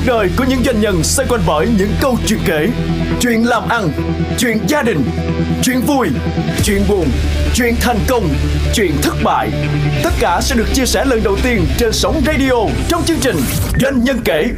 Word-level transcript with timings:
Cuộc 0.00 0.06
đời 0.06 0.30
của 0.36 0.44
những 0.48 0.64
doanh 0.64 0.80
nhân 0.80 1.04
xoay 1.04 1.28
quanh 1.28 1.40
bởi 1.46 1.68
những 1.78 1.90
câu 2.00 2.16
chuyện 2.26 2.38
kể. 2.46 2.68
Chuyện 3.20 3.44
làm 3.44 3.68
ăn, 3.68 3.88
chuyện 4.38 4.58
gia 4.68 4.82
đình, 4.82 5.04
chuyện 5.62 5.80
vui, 5.80 6.08
chuyện 6.64 6.82
buồn, 6.88 7.04
chuyện 7.54 7.74
thành 7.80 7.98
công, 8.08 8.28
chuyện 8.74 8.92
thất 9.02 9.14
bại. 9.24 9.50
Tất 10.02 10.10
cả 10.20 10.40
sẽ 10.42 10.56
được 10.56 10.66
chia 10.74 10.86
sẻ 10.86 11.04
lần 11.04 11.22
đầu 11.22 11.36
tiên 11.42 11.66
trên 11.78 11.92
sóng 11.92 12.22
radio 12.26 12.52
trong 12.88 13.02
chương 13.04 13.18
trình 13.20 13.36
Doanh 13.80 14.04
nhân 14.04 14.20
kể. 14.24 14.48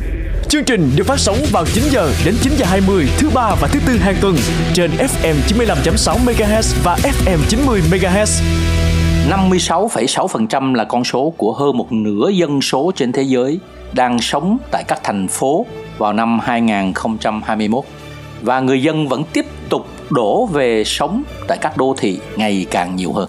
Chương 0.48 0.64
trình 0.64 0.90
được 0.96 1.06
phát 1.06 1.18
sóng 1.18 1.36
vào 1.52 1.64
9 1.74 1.84
giờ 1.90 2.12
đến 2.24 2.34
9 2.42 2.52
giờ 2.56 2.66
20 2.66 3.08
thứ 3.18 3.30
ba 3.30 3.54
và 3.60 3.68
thứ 3.68 3.80
tư 3.86 3.92
hàng 3.98 4.16
tuần 4.20 4.36
trên 4.74 4.90
FM 4.90 5.34
95.6 5.48 6.16
MHz 6.24 6.74
và 6.82 6.96
FM 7.02 7.38
90 7.48 7.82
MHz. 7.90 8.42
56,6% 9.30 10.74
là 10.74 10.84
con 10.84 11.04
số 11.04 11.34
của 11.36 11.52
hơn 11.52 11.78
một 11.78 11.92
nửa 11.92 12.28
dân 12.28 12.62
số 12.62 12.92
trên 12.96 13.12
thế 13.12 13.22
giới 13.22 13.60
đang 13.94 14.18
sống 14.18 14.58
tại 14.70 14.84
các 14.88 15.00
thành 15.02 15.28
phố 15.28 15.66
vào 15.98 16.12
năm 16.12 16.38
2021 16.38 17.84
và 18.42 18.60
người 18.60 18.82
dân 18.82 19.08
vẫn 19.08 19.24
tiếp 19.32 19.46
tục 19.68 19.86
đổ 20.10 20.46
về 20.46 20.84
sống 20.84 21.22
tại 21.48 21.58
các 21.60 21.76
đô 21.76 21.94
thị 21.98 22.20
ngày 22.36 22.66
càng 22.70 22.96
nhiều 22.96 23.12
hơn. 23.12 23.28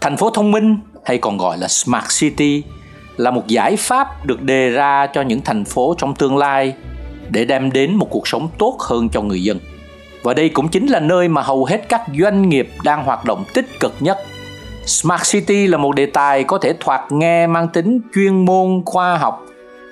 Thành 0.00 0.16
phố 0.16 0.30
thông 0.30 0.50
minh 0.50 0.78
hay 1.04 1.18
còn 1.18 1.38
gọi 1.38 1.58
là 1.58 1.68
Smart 1.68 2.20
City 2.20 2.62
là 3.16 3.30
một 3.30 3.46
giải 3.46 3.76
pháp 3.76 4.26
được 4.26 4.42
đề 4.42 4.70
ra 4.70 5.06
cho 5.06 5.22
những 5.22 5.40
thành 5.40 5.64
phố 5.64 5.94
trong 5.98 6.14
tương 6.14 6.36
lai 6.36 6.74
để 7.30 7.44
đem 7.44 7.72
đến 7.72 7.94
một 7.94 8.06
cuộc 8.10 8.28
sống 8.28 8.48
tốt 8.58 8.76
hơn 8.80 9.08
cho 9.08 9.22
người 9.22 9.42
dân. 9.42 9.58
Và 10.22 10.34
đây 10.34 10.48
cũng 10.48 10.68
chính 10.68 10.86
là 10.86 11.00
nơi 11.00 11.28
mà 11.28 11.42
hầu 11.42 11.64
hết 11.64 11.88
các 11.88 12.02
doanh 12.20 12.48
nghiệp 12.48 12.68
đang 12.84 13.04
hoạt 13.04 13.24
động 13.24 13.44
tích 13.54 13.80
cực 13.80 13.94
nhất. 14.00 14.18
Smart 14.86 15.32
City 15.32 15.66
là 15.66 15.78
một 15.78 15.94
đề 15.94 16.06
tài 16.06 16.44
có 16.44 16.58
thể 16.58 16.74
thoạt 16.80 17.12
nghe 17.12 17.46
mang 17.46 17.68
tính 17.68 18.00
chuyên 18.14 18.44
môn 18.44 18.82
khoa 18.86 19.18
học, 19.18 19.45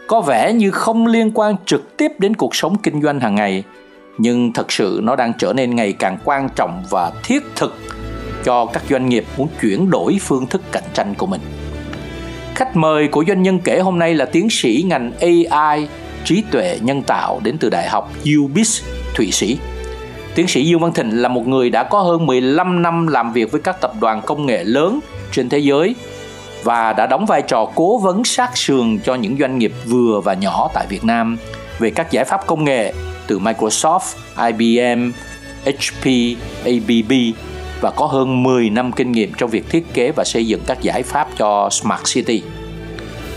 có 0.07 0.21
vẻ 0.21 0.53
như 0.53 0.71
không 0.71 1.07
liên 1.07 1.31
quan 1.35 1.57
trực 1.67 1.97
tiếp 1.97 2.13
đến 2.19 2.37
cuộc 2.37 2.55
sống 2.55 2.77
kinh 2.83 3.03
doanh 3.03 3.21
hàng 3.21 3.35
ngày, 3.35 3.65
nhưng 4.19 4.53
thật 4.53 4.73
sự 4.73 5.01
nó 5.03 5.17
đang 5.17 5.33
trở 5.39 5.53
nên 5.53 5.77
ngày 5.77 5.93
càng 5.93 6.19
quan 6.25 6.49
trọng 6.57 6.83
và 6.91 7.13
thiết 7.25 7.43
thực 7.57 7.75
cho 8.45 8.67
các 8.67 8.83
doanh 8.91 9.09
nghiệp 9.09 9.25
muốn 9.37 9.49
chuyển 9.61 9.91
đổi 9.91 10.19
phương 10.21 10.47
thức 10.47 10.63
cạnh 10.73 10.85
tranh 10.95 11.15
của 11.15 11.27
mình. 11.27 11.41
Khách 12.55 12.77
mời 12.77 13.09
của 13.09 13.25
doanh 13.29 13.43
nhân 13.43 13.59
kể 13.65 13.79
hôm 13.79 13.99
nay 13.99 14.15
là 14.15 14.25
tiến 14.25 14.51
sĩ 14.51 14.85
ngành 14.87 15.13
AI, 15.21 15.89
trí 16.25 16.43
tuệ 16.51 16.79
nhân 16.83 17.03
tạo 17.03 17.41
đến 17.45 17.59
từ 17.59 17.71
Đại 17.71 17.89
học 17.89 18.13
UBIS, 18.39 18.83
Thụy 19.15 19.31
Sĩ. 19.31 19.59
Tiến 20.35 20.49
sĩ 20.49 20.65
Dương 20.65 20.81
Văn 20.81 20.93
Thịnh 20.93 21.23
là 21.23 21.29
một 21.29 21.47
người 21.47 21.71
đã 21.71 21.83
có 21.83 22.01
hơn 22.01 22.27
15 22.27 22.83
năm 22.83 23.07
làm 23.07 23.33
việc 23.33 23.53
với 23.53 23.61
các 23.61 23.81
tập 23.81 23.93
đoàn 24.01 24.23
công 24.27 24.47
nghệ 24.47 24.65
lớn 24.65 25.01
trên 25.33 25.49
thế 25.49 25.59
giới 25.59 25.95
và 26.65 26.93
đã 26.93 27.07
đóng 27.07 27.27
vai 27.27 27.43
trò 27.43 27.69
cố 27.75 27.99
vấn 27.99 28.25
sát 28.25 28.57
sườn 28.57 28.99
cho 29.05 29.15
những 29.15 29.37
doanh 29.39 29.59
nghiệp 29.59 29.73
vừa 29.87 30.21
và 30.21 30.35
nhỏ 30.35 30.71
tại 30.75 30.87
Việt 30.89 31.05
Nam 31.05 31.37
về 31.79 31.91
các 31.91 32.11
giải 32.11 32.25
pháp 32.25 32.47
công 32.47 32.65
nghệ 32.65 32.95
từ 33.27 33.39
Microsoft, 33.39 34.17
IBM, 34.47 35.13
HP, 35.65 36.07
ABB 36.65 37.13
và 37.81 37.91
có 37.91 38.07
hơn 38.07 38.43
10 38.43 38.71
năm 38.71 38.93
kinh 38.93 39.13
nghiệm 39.13 39.33
trong 39.39 39.51
việc 39.51 39.71
thiết 39.71 39.95
kế 39.95 40.13
và 40.17 40.25
xây 40.25 40.47
dựng 40.47 40.61
các 40.67 40.83
giải 40.83 41.03
pháp 41.03 41.29
cho 41.39 41.69
Smart 41.71 42.15
City. 42.15 42.43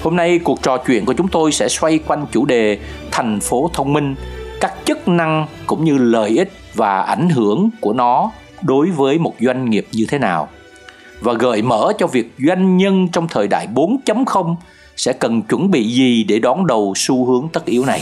Hôm 0.04 0.16
nay 0.16 0.40
cuộc 0.44 0.62
trò 0.62 0.78
chuyện 0.78 1.06
của 1.06 1.14
chúng 1.14 1.28
tôi 1.28 1.52
sẽ 1.52 1.70
xoay 1.70 2.00
quanh 2.08 2.26
chủ 2.32 2.46
đề 2.46 2.80
thành 3.12 3.40
phố 3.40 3.70
thông 3.74 3.94
minh, 3.94 4.16
các 4.62 4.74
chức 4.86 5.08
năng 5.08 5.48
cũng 5.68 5.84
như 5.84 5.98
lợi 5.98 6.30
ích 6.30 6.52
và 6.74 7.02
ảnh 7.02 7.30
hưởng 7.30 7.70
của 7.82 7.94
nó 7.94 8.32
đối 8.62 8.92
với 8.92 9.20
một 9.20 9.34
doanh 9.40 9.70
nghiệp 9.70 9.88
như 9.92 10.06
thế 10.10 10.20
nào 10.20 10.50
và 11.22 11.34
gợi 11.34 11.62
mở 11.62 11.94
cho 11.98 12.08
việc 12.08 12.34
doanh 12.48 12.78
nhân 12.78 13.08
trong 13.12 13.28
thời 13.28 13.48
đại 13.48 13.68
4.0 13.76 14.56
sẽ 14.96 15.14
cần 15.14 15.42
chuẩn 15.42 15.72
bị 15.72 15.84
gì 15.84 16.24
để 16.24 16.40
đón 16.40 16.68
đầu 16.68 16.94
xu 16.96 17.26
hướng 17.26 17.48
tất 17.54 17.66
yếu 17.66 17.86
này. 17.86 18.02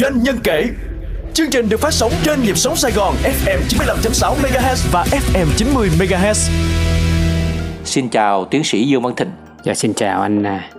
Doanh 0.00 0.22
nhân 0.22 0.38
kể 0.44 0.64
Chương 1.34 1.50
trình 1.50 1.68
được 1.68 1.80
phát 1.80 1.92
sóng 1.92 2.12
trên 2.24 2.42
nhịp 2.42 2.56
sống 2.56 2.76
Sài 2.76 2.92
Gòn 2.92 3.14
FM 3.22 3.58
95.6 3.68 4.34
MHz 4.34 4.88
và 4.92 5.04
FM 5.04 5.46
90 5.56 5.90
MHz. 5.98 6.50
Xin 7.84 8.08
chào 8.08 8.44
tiến 8.44 8.64
sĩ 8.64 8.84
Dương 8.84 9.02
Văn 9.02 9.14
Thịnh. 9.16 9.30
Dạ 9.64 9.74
xin 9.74 9.94
chào 9.94 10.20
anh 10.22 10.42
à, 10.42 10.70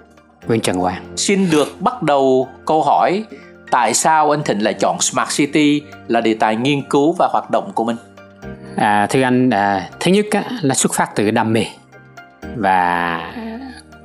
Nguyễn 0.48 0.62
Trần 0.62 0.76
Hoàng. 0.76 1.14
Xin 1.18 1.50
được 1.50 1.82
bắt 1.82 2.04
đầu 2.04 2.50
câu 2.66 2.84
hỏi 2.84 3.24
tại 3.72 3.94
sao 3.94 4.32
anh 4.32 4.44
Thịnh 4.44 4.64
lại 4.64 4.74
chọn 4.74 5.02
Smart 5.02 5.38
City 5.38 5.82
là 6.08 6.22
đề 6.22 6.34
tài 6.34 6.56
nghiên 6.56 6.82
cứu 6.90 7.16
và 7.20 7.30
hoạt 7.32 7.52
động 7.52 7.72
của 7.76 7.84
mình? 7.84 7.96
À, 8.76 9.08
thưa 9.10 9.22
anh, 9.22 9.50
à, 9.50 9.90
thứ 10.00 10.12
nhất 10.12 10.26
á, 10.32 10.44
là 10.62 10.76
xuất 10.76 10.94
phát 10.94 11.12
từ 11.16 11.32
đam 11.32 11.54
mê 11.54 11.66
và 12.56 13.34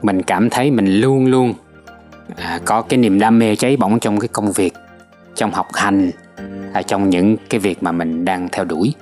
mình 0.02 0.22
cảm 0.22 0.50
thấy 0.50 0.70
mình 0.70 1.00
luôn 1.00 1.26
luôn 1.26 1.54
à, 2.36 2.60
có 2.64 2.82
cái 2.82 2.98
niềm 2.98 3.18
đam 3.18 3.38
mê 3.38 3.56
cháy 3.56 3.76
bỏng 3.76 4.00
trong 4.00 4.20
cái 4.20 4.28
công 4.28 4.52
việc, 4.52 4.74
trong 5.34 5.52
học 5.52 5.68
hành, 5.74 6.10
à, 6.72 6.82
trong 6.82 7.10
những 7.10 7.36
cái 7.50 7.60
việc 7.60 7.82
mà 7.82 7.92
mình 7.92 8.24
đang 8.24 8.48
theo 8.52 8.64
đuổi. 8.64 8.94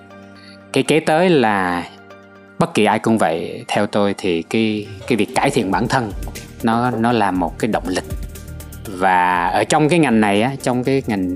Cái 0.72 0.82
kế 0.82 1.00
tới 1.00 1.30
là 1.30 1.84
bất 2.58 2.74
kỳ 2.74 2.84
ai 2.84 2.98
cũng 2.98 3.18
vậy 3.18 3.64
theo 3.68 3.86
tôi 3.86 4.14
thì 4.18 4.42
cái 4.42 4.86
cái 5.06 5.16
việc 5.16 5.34
cải 5.34 5.50
thiện 5.50 5.70
bản 5.70 5.88
thân 5.88 6.12
nó 6.62 6.90
nó 6.90 7.12
là 7.12 7.30
một 7.30 7.58
cái 7.58 7.68
động 7.68 7.88
lực 7.88 8.04
và 8.86 9.46
ở 9.46 9.64
trong 9.64 9.88
cái 9.88 9.98
ngành 9.98 10.20
này 10.20 10.42
á 10.42 10.52
trong 10.62 10.84
cái 10.84 11.02
ngành 11.06 11.34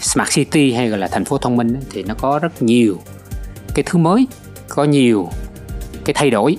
smart 0.00 0.30
city 0.30 0.72
hay 0.72 0.88
gọi 0.88 0.98
là 0.98 1.08
thành 1.08 1.24
phố 1.24 1.38
thông 1.38 1.56
minh 1.56 1.74
á, 1.74 1.80
thì 1.92 2.02
nó 2.02 2.14
có 2.14 2.38
rất 2.38 2.62
nhiều 2.62 2.98
cái 3.74 3.82
thứ 3.86 3.98
mới 3.98 4.26
có 4.68 4.84
nhiều 4.84 5.28
cái 6.04 6.14
thay 6.14 6.30
đổi 6.30 6.56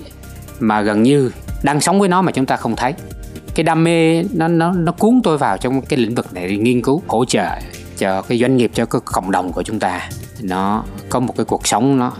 mà 0.60 0.80
gần 0.80 1.02
như 1.02 1.30
đang 1.62 1.80
sống 1.80 2.00
với 2.00 2.08
nó 2.08 2.22
mà 2.22 2.32
chúng 2.32 2.46
ta 2.46 2.56
không 2.56 2.76
thấy. 2.76 2.94
Cái 3.54 3.64
đam 3.64 3.84
mê 3.84 4.22
nó 4.22 4.48
nó 4.48 4.72
nó 4.72 4.92
cuốn 4.92 5.20
tôi 5.24 5.38
vào 5.38 5.58
trong 5.58 5.82
cái 5.82 5.98
lĩnh 5.98 6.14
vực 6.14 6.34
này 6.34 6.56
nghiên 6.56 6.82
cứu 6.82 7.02
hỗ 7.08 7.24
trợ 7.24 7.48
cho 7.98 8.22
cái 8.22 8.38
doanh 8.38 8.56
nghiệp 8.56 8.70
cho 8.74 8.86
cái 8.86 9.00
cộng 9.04 9.30
đồng 9.30 9.52
của 9.52 9.62
chúng 9.62 9.78
ta. 9.78 10.08
Nó 10.42 10.84
có 11.08 11.20
một 11.20 11.34
cái 11.36 11.44
cuộc 11.44 11.66
sống 11.66 11.98
nó 11.98 12.12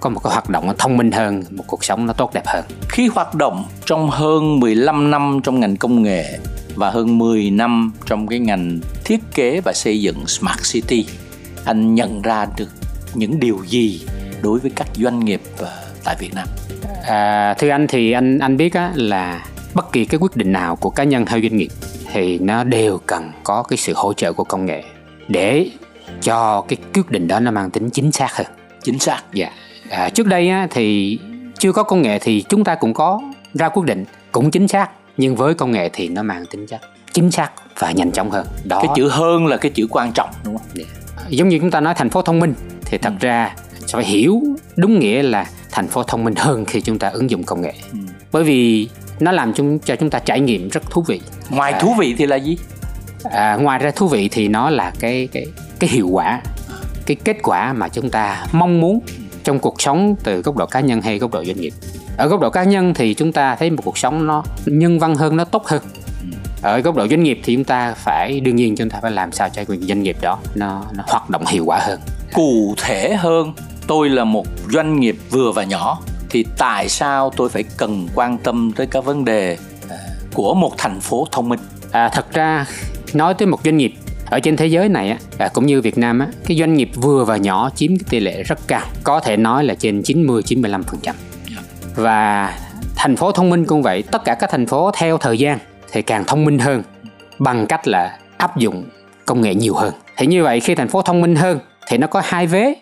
có 0.00 0.10
một 0.10 0.20
cái 0.24 0.32
hoạt 0.32 0.50
động 0.50 0.66
nó 0.66 0.74
thông 0.78 0.96
minh 0.96 1.12
hơn 1.12 1.42
một 1.50 1.64
cuộc 1.66 1.84
sống 1.84 2.06
nó 2.06 2.12
tốt 2.12 2.30
đẹp 2.34 2.46
hơn. 2.46 2.64
Khi 2.88 3.08
hoạt 3.08 3.34
động 3.34 3.64
trong 3.86 4.10
hơn 4.10 4.60
15 4.60 5.10
năm 5.10 5.40
trong 5.44 5.60
ngành 5.60 5.76
công 5.76 6.02
nghệ 6.02 6.38
và 6.74 6.90
hơn 6.90 7.18
10 7.18 7.50
năm 7.50 7.92
trong 8.06 8.26
cái 8.26 8.38
ngành 8.38 8.80
thiết 9.04 9.20
kế 9.34 9.60
và 9.64 9.72
xây 9.72 10.00
dựng 10.00 10.26
Smart 10.26 10.72
City, 10.72 11.06
anh 11.64 11.94
nhận 11.94 12.22
ra 12.22 12.46
được 12.56 12.68
những 13.14 13.40
điều 13.40 13.58
gì 13.66 14.06
đối 14.42 14.58
với 14.58 14.70
các 14.76 14.88
doanh 14.94 15.24
nghiệp 15.24 15.40
ờ, 15.58 15.72
tại 16.04 16.16
Việt 16.18 16.34
Nam? 16.34 16.48
à, 17.06 17.54
thưa 17.54 17.68
anh 17.68 17.86
thì 17.86 18.12
anh 18.12 18.38
anh 18.38 18.56
biết 18.56 18.74
á 18.74 18.92
là 18.94 19.44
bất 19.74 19.92
kỳ 19.92 20.04
cái 20.04 20.18
quyết 20.18 20.36
định 20.36 20.52
nào 20.52 20.76
của 20.76 20.90
cá 20.90 21.04
nhân 21.04 21.26
hay 21.26 21.42
doanh 21.42 21.56
nghiệp 21.56 21.68
thì 22.12 22.38
nó 22.38 22.64
đều 22.64 23.00
cần 23.06 23.30
có 23.44 23.62
cái 23.62 23.76
sự 23.76 23.92
hỗ 23.96 24.12
trợ 24.12 24.32
của 24.32 24.44
công 24.44 24.66
nghệ 24.66 24.82
để 25.28 25.70
cho 26.22 26.64
cái 26.68 26.76
quyết 26.94 27.10
định 27.10 27.28
đó 27.28 27.40
nó 27.40 27.50
mang 27.50 27.70
tính 27.70 27.90
chính 27.90 28.12
xác 28.12 28.36
hơn 28.36 28.46
Chính 28.82 28.98
xác. 28.98 29.22
Dạ. 29.32 29.50
À, 29.90 30.08
trước 30.08 30.26
đây 30.26 30.48
á, 30.48 30.66
thì 30.70 31.18
chưa 31.58 31.72
có 31.72 31.82
công 31.82 32.02
nghệ 32.02 32.18
thì 32.18 32.44
chúng 32.48 32.64
ta 32.64 32.74
cũng 32.74 32.94
có 32.94 33.20
ra 33.54 33.68
quyết 33.68 33.84
định 33.86 34.04
cũng 34.32 34.50
chính 34.50 34.68
xác 34.68 34.90
nhưng 35.16 35.36
với 35.36 35.54
công 35.54 35.72
nghệ 35.72 35.90
thì 35.92 36.08
nó 36.08 36.22
mang 36.22 36.44
tính 36.50 36.66
chất 36.66 36.80
chính 37.12 37.30
xác 37.30 37.50
và 37.78 37.90
nhanh 37.90 38.12
chóng 38.12 38.30
hơn. 38.30 38.46
Đó. 38.64 38.80
Cái 38.82 38.90
chữ 38.96 39.08
hơn 39.08 39.46
là 39.46 39.56
cái 39.56 39.72
chữ 39.74 39.86
quan 39.90 40.12
trọng 40.12 40.30
đúng 40.44 40.58
không? 40.58 40.66
giống 41.28 41.48
như 41.48 41.58
chúng 41.58 41.70
ta 41.70 41.80
nói 41.80 41.94
thành 41.94 42.10
phố 42.10 42.22
thông 42.22 42.40
minh 42.40 42.54
thì 42.84 42.98
thật 42.98 43.12
ra 43.20 43.54
phải 43.92 44.04
hiểu 44.04 44.42
đúng 44.76 44.98
nghĩa 44.98 45.22
là 45.22 45.46
thành 45.70 45.88
phố 45.88 46.02
thông 46.02 46.24
minh 46.24 46.34
hơn 46.36 46.64
khi 46.64 46.80
chúng 46.80 46.98
ta 46.98 47.08
ứng 47.08 47.30
dụng 47.30 47.42
công 47.44 47.60
nghệ. 47.60 47.72
Ừ. 47.92 47.98
Bởi 48.32 48.44
vì 48.44 48.88
nó 49.20 49.32
làm 49.32 49.52
chúng 49.54 49.78
cho 49.78 49.96
chúng 49.96 50.10
ta 50.10 50.18
trải 50.18 50.40
nghiệm 50.40 50.68
rất 50.68 50.90
thú 50.90 51.04
vị. 51.06 51.20
Ngoài 51.50 51.72
À. 51.72 51.80
thú 51.80 51.94
vị 51.98 52.14
thì 52.18 52.26
là 52.26 52.36
gì? 52.36 52.56
À, 53.24 53.56
ngoài 53.56 53.78
ra 53.78 53.90
thú 53.90 54.08
vị 54.08 54.28
thì 54.32 54.48
nó 54.48 54.70
là 54.70 54.92
cái 55.00 55.28
cái 55.32 55.46
cái 55.78 55.90
hiệu 55.90 56.08
quả, 56.08 56.40
cái 57.06 57.16
kết 57.24 57.36
quả 57.42 57.72
mà 57.72 57.88
chúng 57.88 58.10
ta 58.10 58.46
mong 58.52 58.80
muốn 58.80 59.00
trong 59.44 59.58
cuộc 59.58 59.80
sống 59.80 60.16
từ 60.22 60.42
góc 60.42 60.56
độ 60.56 60.66
cá 60.66 60.80
nhân 60.80 61.00
hay 61.02 61.18
góc 61.18 61.32
độ 61.32 61.44
doanh 61.44 61.56
nghiệp. 61.56 61.72
Ở 62.16 62.28
góc 62.28 62.40
độ 62.40 62.50
cá 62.50 62.64
nhân 62.64 62.94
thì 62.94 63.14
chúng 63.14 63.32
ta 63.32 63.56
thấy 63.56 63.70
một 63.70 63.82
cuộc 63.84 63.98
sống 63.98 64.26
nó 64.26 64.44
nhân 64.66 64.98
văn 64.98 65.14
hơn, 65.14 65.36
nó 65.36 65.44
tốt 65.44 65.66
hơn. 65.66 65.82
Ở 66.62 66.78
góc 66.80 66.96
độ 66.96 67.08
doanh 67.08 67.22
nghiệp 67.22 67.40
thì 67.44 67.54
chúng 67.54 67.64
ta 67.64 67.94
phải 67.94 68.40
đương 68.40 68.56
nhiên 68.56 68.76
chúng 68.76 68.90
ta 68.90 68.98
phải 69.02 69.10
làm 69.10 69.32
sao 69.32 69.48
cho 69.48 69.64
cái 69.64 69.78
doanh 69.80 70.02
nghiệp 70.02 70.16
đó 70.22 70.38
nó 70.54 70.84
nó 70.96 71.04
hoạt 71.06 71.30
động 71.30 71.44
hiệu 71.46 71.64
quả 71.66 71.78
hơn. 71.82 72.00
Cụ 72.34 72.74
thể 72.78 73.14
hơn, 73.14 73.52
tôi 73.86 74.08
là 74.08 74.24
một 74.24 74.46
doanh 74.72 75.00
nghiệp 75.00 75.16
vừa 75.30 75.52
và 75.52 75.64
nhỏ 75.64 75.98
thì 76.30 76.44
tại 76.58 76.88
sao 76.88 77.30
tôi 77.36 77.48
phải 77.48 77.64
cần 77.76 78.08
quan 78.14 78.38
tâm 78.38 78.72
tới 78.76 78.86
các 78.86 79.04
vấn 79.04 79.24
đề 79.24 79.58
ờ, 79.88 79.96
của 80.34 80.54
một 80.54 80.72
thành 80.78 81.00
phố 81.00 81.26
thông 81.32 81.48
minh? 81.48 81.60
À, 81.92 82.08
thật 82.08 82.32
ra 82.32 82.66
nói 83.14 83.34
tới 83.34 83.46
một 83.46 83.60
doanh 83.64 83.76
nghiệp 83.76 83.94
ở 84.30 84.40
trên 84.40 84.56
thế 84.56 84.66
giới 84.66 84.88
này 84.88 85.10
á, 85.10 85.18
à, 85.38 85.48
cũng 85.48 85.66
như 85.66 85.80
Việt 85.80 85.98
Nam 85.98 86.18
á, 86.18 86.26
cái 86.46 86.56
doanh 86.56 86.74
nghiệp 86.74 86.90
vừa 86.94 87.24
và 87.24 87.36
nhỏ 87.36 87.70
chiếm 87.74 87.90
cái 87.96 88.06
tỷ 88.10 88.20
lệ 88.20 88.42
rất 88.42 88.58
cao, 88.66 88.82
có 89.04 89.20
thể 89.20 89.36
nói 89.36 89.64
là 89.64 89.74
trên 89.74 90.02
90 90.02 90.42
95%. 90.42 91.12
Và 91.94 92.52
thành 92.96 93.16
phố 93.16 93.32
thông 93.32 93.50
minh 93.50 93.64
cũng 93.64 93.82
vậy, 93.82 94.02
tất 94.02 94.24
cả 94.24 94.34
các 94.34 94.50
thành 94.50 94.66
phố 94.66 94.90
theo 94.94 95.18
thời 95.18 95.38
gian 95.38 95.58
thì 95.92 96.02
càng 96.02 96.24
thông 96.24 96.44
minh 96.44 96.58
hơn 96.58 96.82
bằng 97.38 97.66
cách 97.66 97.88
là 97.88 98.18
áp 98.36 98.56
dụng 98.56 98.84
công 99.26 99.40
nghệ 99.40 99.54
nhiều 99.54 99.74
hơn. 99.74 99.94
Thì 100.16 100.26
như 100.26 100.44
vậy 100.44 100.60
khi 100.60 100.74
thành 100.74 100.88
phố 100.88 101.02
thông 101.02 101.20
minh 101.20 101.36
hơn 101.36 101.58
thì 101.88 101.98
nó 101.98 102.06
có 102.06 102.22
hai 102.24 102.46
vế, 102.46 102.74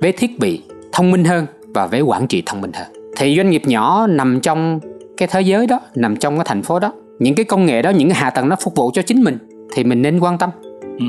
vế 0.00 0.12
thiết 0.12 0.38
bị 0.38 0.62
thông 0.92 1.10
minh 1.10 1.24
hơn 1.24 1.46
và 1.74 1.86
vế 1.86 2.00
quản 2.00 2.26
trị 2.26 2.42
thông 2.46 2.60
minh 2.60 2.72
hơn. 2.74 2.86
Thì 3.16 3.36
doanh 3.36 3.50
nghiệp 3.50 3.62
nhỏ 3.66 4.06
nằm 4.06 4.40
trong 4.40 4.80
cái 5.16 5.28
thế 5.32 5.40
giới 5.40 5.66
đó, 5.66 5.80
nằm 5.94 6.16
trong 6.16 6.36
cái 6.36 6.44
thành 6.48 6.62
phố 6.62 6.78
đó, 6.78 6.92
những 7.18 7.34
cái 7.34 7.44
công 7.44 7.66
nghệ 7.66 7.82
đó, 7.82 7.90
những 7.90 8.08
cái 8.08 8.18
hạ 8.18 8.30
tầng 8.30 8.48
nó 8.48 8.56
phục 8.60 8.76
vụ 8.76 8.90
cho 8.94 9.02
chính 9.02 9.24
mình 9.24 9.38
thì 9.74 9.84
mình 9.84 10.02
nên 10.02 10.20
quan 10.20 10.38
tâm. 10.38 10.50
Ừ. 10.82 11.06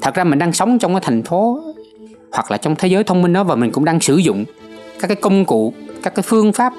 thật 0.00 0.14
ra 0.14 0.24
mình 0.24 0.38
đang 0.38 0.52
sống 0.52 0.78
trong 0.78 0.94
cái 0.94 1.00
thành 1.04 1.22
phố 1.22 1.62
hoặc 2.32 2.50
là 2.50 2.56
trong 2.56 2.76
thế 2.76 2.88
giới 2.88 3.04
thông 3.04 3.22
minh 3.22 3.32
đó 3.32 3.44
và 3.44 3.54
mình 3.54 3.70
cũng 3.72 3.84
đang 3.84 4.00
sử 4.00 4.16
dụng 4.16 4.44
các 5.00 5.08
cái 5.08 5.16
công 5.16 5.44
cụ 5.44 5.72
các 6.02 6.14
cái 6.14 6.22
phương 6.22 6.52
pháp. 6.52 6.72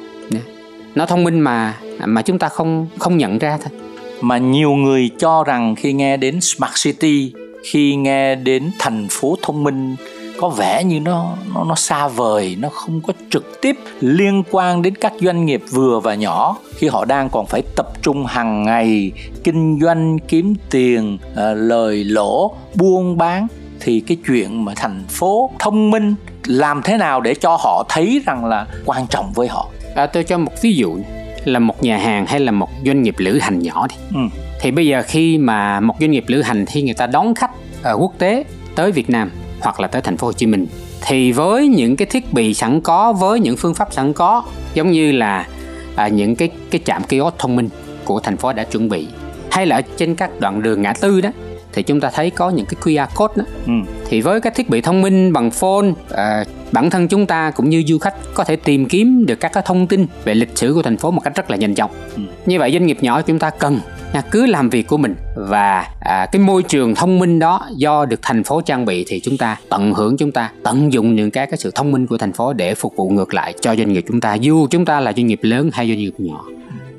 Nó 0.96 1.06
thông 1.06 1.24
minh 1.24 1.40
mà 1.40 1.78
mà 2.06 2.22
chúng 2.22 2.40
ta 2.40 2.50
không 2.50 2.88
không 3.00 3.18
nhận 3.18 3.40
ra 3.40 3.58
thôi. 3.58 3.80
Mà 4.22 4.38
nhiều 4.38 4.72
người 4.72 5.10
cho 5.18 5.44
rằng 5.44 5.76
khi 5.76 5.94
nghe 5.94 6.18
đến 6.18 6.42
smart 6.42 6.74
city 6.84 7.34
khi 7.72 7.96
nghe 7.96 8.36
đến 8.36 8.72
thành 8.80 9.08
phố 9.10 9.38
thông 9.42 9.64
minh 9.64 9.96
có 10.42 10.50
vẻ 10.50 10.84
như 10.84 11.00
nó 11.00 11.36
nó 11.54 11.64
nó 11.64 11.76
xa 11.76 12.08
vời 12.08 12.58
nó 12.60 12.70
không 12.70 13.02
có 13.02 13.14
trực 13.30 13.62
tiếp 13.62 13.76
liên 14.00 14.44
quan 14.52 14.82
đến 14.82 14.96
các 14.96 15.14
doanh 15.22 15.46
nghiệp 15.46 15.62
vừa 15.72 16.00
và 16.00 16.16
nhỏ. 16.16 16.58
Khi 16.76 16.88
họ 16.88 17.06
đang 17.06 17.30
còn 17.30 17.46
phải 17.46 17.64
tập 17.76 17.88
trung 18.02 18.26
hàng 18.26 18.64
ngày 18.64 19.12
kinh 19.44 19.80
doanh 19.82 20.20
kiếm 20.20 20.56
tiền 20.70 21.18
à, 21.36 21.54
lời 21.54 22.04
lỗ 22.04 22.56
buôn 22.76 23.18
bán 23.18 23.48
thì 23.80 24.00
cái 24.00 24.18
chuyện 24.28 24.66
mà 24.66 24.74
thành 24.76 25.04
phố 25.10 25.52
thông 25.60 25.92
minh 25.92 26.16
làm 26.46 26.82
thế 26.84 26.98
nào 26.98 27.22
để 27.22 27.36
cho 27.36 27.58
họ 27.60 27.86
thấy 27.90 28.22
rằng 28.26 28.46
là 28.46 28.68
quan 28.86 29.08
trọng 29.08 29.32
với 29.34 29.48
họ? 29.48 29.70
À, 29.96 30.06
tôi 30.06 30.24
cho 30.24 30.38
một 30.38 30.62
ví 30.62 30.74
dụ 30.74 30.98
là 31.46 31.60
một 31.60 31.84
nhà 31.84 31.98
hàng 31.98 32.26
hay 32.26 32.40
là 32.40 32.52
một 32.52 32.70
doanh 32.86 33.02
nghiệp 33.02 33.16
lữ 33.18 33.40
hành 33.40 33.60
nhỏ 33.60 33.88
đi. 33.88 33.96
Ừ. 34.14 34.22
thì 34.62 34.72
bây 34.72 34.88
giờ 34.88 35.04
khi 35.08 35.38
mà 35.38 35.80
một 35.80 35.96
doanh 36.00 36.12
nghiệp 36.12 36.24
lữ 36.28 36.42
hành 36.42 36.66
khi 36.66 36.82
người 36.82 36.94
ta 36.94 37.08
đón 37.08 37.36
khách 37.36 37.52
ở 37.84 37.98
quốc 38.00 38.14
tế 38.18 38.44
tới 38.76 38.92
Việt 38.92 39.10
Nam 39.10 39.32
hoặc 39.62 39.80
là 39.80 39.88
tới 39.88 40.02
thành 40.02 40.18
phố 40.18 40.28
Hồ 40.28 40.34
Chí 40.34 40.46
Minh. 40.46 40.68
Thì 41.02 41.32
với 41.32 41.68
những 41.68 41.96
cái 41.96 42.06
thiết 42.06 42.34
bị 42.34 42.54
sẵn 42.54 42.82
có 42.82 43.14
với 43.14 43.40
những 43.40 43.58
phương 43.58 43.74
pháp 43.74 43.94
sẵn 43.94 44.14
có 44.14 44.44
giống 44.74 44.92
như 44.92 45.12
là 45.12 45.48
à, 45.96 46.08
những 46.08 46.36
cái 46.36 46.50
cái 46.72 46.82
trạm 46.86 47.04
kiosk 47.04 47.38
thông 47.38 47.56
minh 47.56 47.70
của 48.06 48.20
thành 48.20 48.38
phố 48.38 48.54
đã 48.54 48.64
chuẩn 48.64 48.90
bị 48.90 49.08
hay 49.52 49.66
là 49.66 49.76
ở 49.76 49.82
trên 49.98 50.16
các 50.16 50.40
đoạn 50.40 50.62
đường 50.62 50.82
ngã 50.82 50.94
tư 50.94 51.22
đó 51.22 51.30
thì 51.74 51.84
chúng 51.84 52.02
ta 52.02 52.10
thấy 52.14 52.30
có 52.30 52.50
những 52.50 52.66
cái 52.66 52.76
QR 52.84 53.08
code 53.16 53.34
đó 53.36 53.44
ừ. 53.66 53.74
thì 54.10 54.22
với 54.22 54.42
các 54.42 54.56
thiết 54.56 54.70
bị 54.70 54.82
thông 54.82 55.02
minh 55.02 55.34
bằng 55.34 55.52
phone 55.52 55.88
à, 56.10 56.44
bản 56.72 56.90
thân 56.90 57.08
chúng 57.08 57.26
ta 57.26 57.52
cũng 57.52 57.70
như 57.70 57.84
du 57.88 57.98
khách 57.98 58.16
có 58.34 58.44
thể 58.44 58.56
tìm 58.56 58.86
kiếm 58.86 59.26
được 59.26 59.40
các 59.40 59.54
cái 59.54 59.64
thông 59.66 59.88
tin 59.88 60.06
về 60.24 60.36
lịch 60.36 60.58
sử 60.58 60.74
của 60.74 60.82
thành 60.82 60.98
phố 60.98 61.12
một 61.12 61.22
cách 61.24 61.36
rất 61.36 61.52
là 61.52 61.58
nhanh 61.58 61.76
chóng 61.76 61.92
ừ. 62.16 62.22
như 62.46 62.60
vậy 62.60 62.72
doanh 62.72 62.86
nghiệp 62.86 62.98
nhỏ 63.02 63.22
chúng 63.22 63.40
ta 63.40 63.50
cần 63.50 63.80
nha, 64.14 64.22
cứ 64.22 64.46
làm 64.46 64.70
việc 64.70 64.88
của 64.88 64.98
mình 64.98 65.16
và 65.36 65.88
à, 66.00 66.26
cái 66.32 66.42
môi 66.42 66.64
trường 66.64 66.96
thông 66.96 67.20
minh 67.20 67.40
đó 67.40 67.68
do 67.76 68.06
được 68.06 68.20
thành 68.22 68.44
phố 68.44 68.62
trang 68.62 68.86
bị 68.86 69.06
thì 69.08 69.20
chúng 69.20 69.38
ta 69.38 69.58
tận 69.70 69.94
hưởng 69.94 70.18
chúng 70.18 70.32
ta 70.32 70.52
tận 70.64 70.94
dụng 70.94 71.16
những 71.16 71.32
cái 71.32 71.48
cái 71.48 71.58
sự 71.58 71.72
thông 71.76 71.92
minh 71.92 72.08
của 72.08 72.18
thành 72.18 72.34
phố 72.34 72.54
để 72.54 72.76
phục 72.76 72.96
vụ 72.96 73.10
ngược 73.10 73.34
lại 73.34 73.54
cho 73.62 73.76
doanh 73.76 73.94
nghiệp 73.94 74.06
chúng 74.08 74.22
ta 74.22 74.34
dù 74.34 74.68
chúng 74.68 74.86
ta 74.86 75.00
là 75.00 75.14
doanh 75.14 75.28
nghiệp 75.28 75.40
lớn 75.42 75.70
hay 75.74 75.88
doanh 75.88 75.98
nghiệp 75.98 76.14
nhỏ 76.18 76.46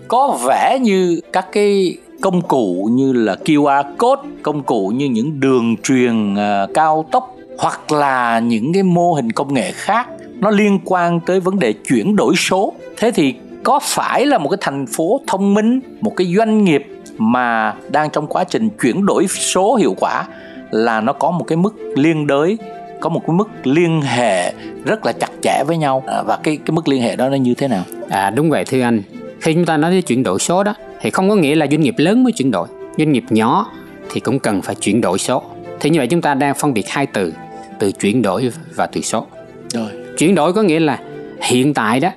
có 0.09 0.39
vẻ 0.47 0.79
như 0.83 1.21
các 1.33 1.47
cái 1.53 1.97
công 2.23 2.43
cụ 2.43 2.89
như 2.93 3.13
là 3.13 3.37
QR 3.45 3.85
code, 3.99 4.23
công 4.43 4.63
cụ 4.63 4.93
như 4.95 5.07
những 5.07 5.41
đường 5.41 5.77
truyền 5.83 6.35
à, 6.35 6.67
cao 6.75 7.05
tốc 7.11 7.37
hoặc 7.59 7.93
là 7.93 8.39
những 8.39 8.73
cái 8.73 8.83
mô 8.83 9.13
hình 9.13 9.33
công 9.33 9.55
nghệ 9.55 9.73
khác 9.73 10.09
nó 10.39 10.51
liên 10.51 10.79
quan 10.85 11.21
tới 11.21 11.41
vấn 11.41 11.59
đề 11.59 11.73
chuyển 11.73 12.17
đổi 12.17 12.35
số. 12.37 12.73
Thế 12.97 13.11
thì 13.11 13.35
có 13.63 13.81
phải 13.83 14.27
là 14.27 14.39
một 14.39 14.49
cái 14.49 14.59
thành 14.61 14.87
phố 14.87 15.21
thông 15.27 15.55
minh, 15.55 15.81
một 16.01 16.13
cái 16.17 16.35
doanh 16.37 16.65
nghiệp 16.65 16.87
mà 17.19 17.75
đang 17.89 18.11
trong 18.11 18.27
quá 18.27 18.45
trình 18.45 18.69
chuyển 18.83 19.07
đổi 19.07 19.27
số 19.29 19.75
hiệu 19.75 19.95
quả 20.01 20.25
là 20.71 21.01
nó 21.01 21.13
có 21.13 21.31
một 21.31 21.45
cái 21.45 21.57
mức 21.57 21.75
liên 21.97 22.27
đới 22.27 22.59
có 23.01 23.09
một 23.09 23.21
cái 23.27 23.37
mức 23.37 23.49
liên 23.65 24.03
hệ 24.03 24.53
rất 24.85 25.07
là 25.07 25.13
chặt 25.13 25.31
chẽ 25.43 25.63
với 25.67 25.77
nhau? 25.77 26.03
À, 26.07 26.23
và 26.23 26.39
cái 26.43 26.57
cái 26.57 26.73
mức 26.73 26.89
liên 26.89 27.03
hệ 27.03 27.17
đó 27.17 27.29
nó 27.29 27.37
như 27.37 27.55
thế 27.55 27.69
nào? 27.69 27.85
À 28.09 28.31
đúng 28.31 28.51
vậy 28.51 28.65
thưa 28.65 28.81
anh. 28.81 29.03
Khi 29.41 29.55
chúng 29.55 29.67
ta 29.67 29.77
nói 29.77 29.91
đến 29.91 30.03
chuyển 30.03 30.23
đổi 30.23 30.39
số 30.39 30.65
đó 30.65 30.75
thì 31.03 31.11
không 31.11 31.29
có 31.29 31.37
nghĩa 31.37 31.55
là 31.55 31.67
doanh 31.71 31.81
nghiệp 31.81 31.95
lớn 31.99 32.25
mới 32.25 32.33
chuyển 32.33 32.51
đổi. 32.51 32.69
Doanh 32.99 33.13
nghiệp 33.13 33.25
nhỏ 33.31 33.71
thì 34.11 34.21
cũng 34.21 34.39
cần 34.39 34.63
phải 34.63 34.75
chuyển 34.75 35.01
đổi 35.01 35.19
số. 35.19 35.43
Thì 35.81 35.91
như 35.91 35.99
vậy 35.99 36.07
chúng 36.07 36.23
ta 36.23 36.35
đang 36.35 36.55
phân 36.55 36.75
biệt 36.75 36.89
hai 36.89 37.07
từ 37.07 37.33
từ 37.79 37.93
chuyển 37.93 38.23
đổi 38.23 38.51
và 38.77 38.87
từ 38.87 39.01
số. 39.01 39.27
Rồi. 39.69 39.91
Chuyển 40.19 40.35
đổi 40.35 40.53
có 40.53 40.63
nghĩa 40.63 40.81
là 40.81 40.99
hiện 41.43 41.75
tại 41.75 42.01
đó 42.01 42.11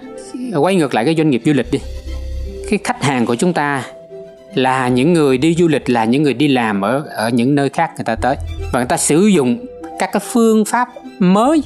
quay 0.55 0.75
ngược 0.75 0.93
lại 0.93 1.05
cái 1.05 1.15
doanh 1.15 1.29
nghiệp 1.29 1.41
du 1.45 1.53
lịch 1.53 1.71
đi. 1.71 1.79
Cái 2.69 2.79
khách 2.83 3.03
hàng 3.03 3.25
của 3.25 3.35
chúng 3.35 3.53
ta 3.53 3.83
là 4.55 4.87
những 4.87 5.13
người 5.13 5.37
đi 5.37 5.55
du 5.55 5.67
lịch 5.67 5.89
là 5.89 6.05
những 6.05 6.23
người 6.23 6.33
đi 6.33 6.47
làm 6.47 6.81
ở 6.81 7.03
ở 7.15 7.29
những 7.29 7.55
nơi 7.55 7.69
khác 7.69 7.91
người 7.97 8.05
ta 8.05 8.15
tới. 8.15 8.35
Và 8.73 8.79
người 8.79 8.87
ta 8.87 8.97
sử 8.97 9.27
dụng 9.27 9.65
các 9.99 10.09
cái 10.13 10.21
phương 10.33 10.65
pháp 10.65 10.89
mới 11.19 11.63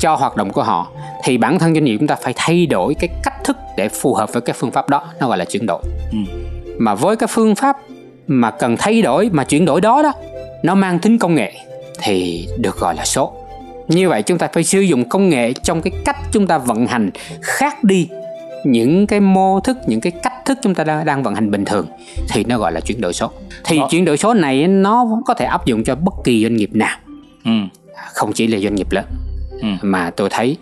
cho 0.00 0.14
hoạt 0.14 0.36
động 0.36 0.50
của 0.50 0.62
họ. 0.62 0.90
Thì 1.24 1.38
bản 1.38 1.58
thân 1.58 1.74
doanh 1.74 1.84
nghiệp 1.84 1.96
chúng 1.98 2.08
ta 2.08 2.16
phải 2.22 2.32
thay 2.36 2.66
đổi 2.66 2.94
cái 2.94 3.08
cách 3.22 3.44
thức 3.44 3.56
để 3.76 3.88
phù 3.88 4.14
hợp 4.14 4.32
với 4.32 4.42
cái 4.42 4.54
phương 4.58 4.70
pháp 4.70 4.88
đó. 4.88 5.04
Nó 5.20 5.28
gọi 5.28 5.38
là 5.38 5.44
chuyển 5.44 5.66
đổi. 5.66 5.82
Ừ. 6.12 6.41
mà 6.78 6.94
với 6.94 7.16
cái 7.16 7.26
phương 7.26 7.54
pháp 7.54 7.76
mà 8.26 8.50
cần 8.50 8.76
thay 8.78 9.02
đổi 9.02 9.30
mà 9.32 9.44
chuyển 9.44 9.64
đổi 9.64 9.80
đó 9.80 10.02
đó 10.02 10.12
nó 10.62 10.74
mang 10.74 10.98
tính 10.98 11.18
công 11.18 11.34
nghệ 11.34 11.52
thì 12.02 12.48
được 12.58 12.78
gọi 12.78 12.94
là 12.94 13.04
số 13.04 13.32
như 13.88 14.08
vậy 14.08 14.22
chúng 14.22 14.38
ta 14.38 14.48
phải 14.52 14.64
sử 14.64 14.80
dụng 14.80 15.08
công 15.08 15.28
nghệ 15.28 15.52
trong 15.52 15.82
cái 15.82 15.92
cách 16.04 16.16
chúng 16.32 16.46
ta 16.46 16.58
vận 16.58 16.86
hành 16.86 17.10
khác 17.40 17.84
đi 17.84 18.08
những 18.64 19.06
cái 19.06 19.20
mô 19.20 19.60
thức 19.60 19.76
những 19.86 20.00
cái 20.00 20.12
cách 20.22 20.32
thức 20.44 20.58
chúng 20.62 20.74
ta 20.74 20.84
đang, 20.84 21.04
đang 21.04 21.22
vận 21.22 21.34
hành 21.34 21.50
bình 21.50 21.64
thường 21.64 21.86
thì 22.30 22.44
nó 22.44 22.58
gọi 22.58 22.72
là 22.72 22.80
chuyển 22.80 23.00
đổi 23.00 23.12
số 23.12 23.30
thì 23.64 23.78
Đó. 23.78 23.88
chuyển 23.90 24.04
đổi 24.04 24.16
số 24.16 24.34
này 24.34 24.66
nó 24.66 25.06
có 25.26 25.34
thể 25.34 25.44
áp 25.44 25.66
dụng 25.66 25.84
cho 25.84 25.94
bất 25.94 26.14
kỳ 26.24 26.42
doanh 26.42 26.56
nghiệp 26.56 26.70
nào 26.72 26.98
ừ. 27.44 27.50
không 28.12 28.32
chỉ 28.32 28.46
là 28.46 28.58
doanh 28.58 28.74
nghiệp 28.74 28.86
lớn 28.90 29.04
ừ. 29.60 29.68
mà 29.82 30.10
tôi 30.10 30.28
thấy 30.30 30.56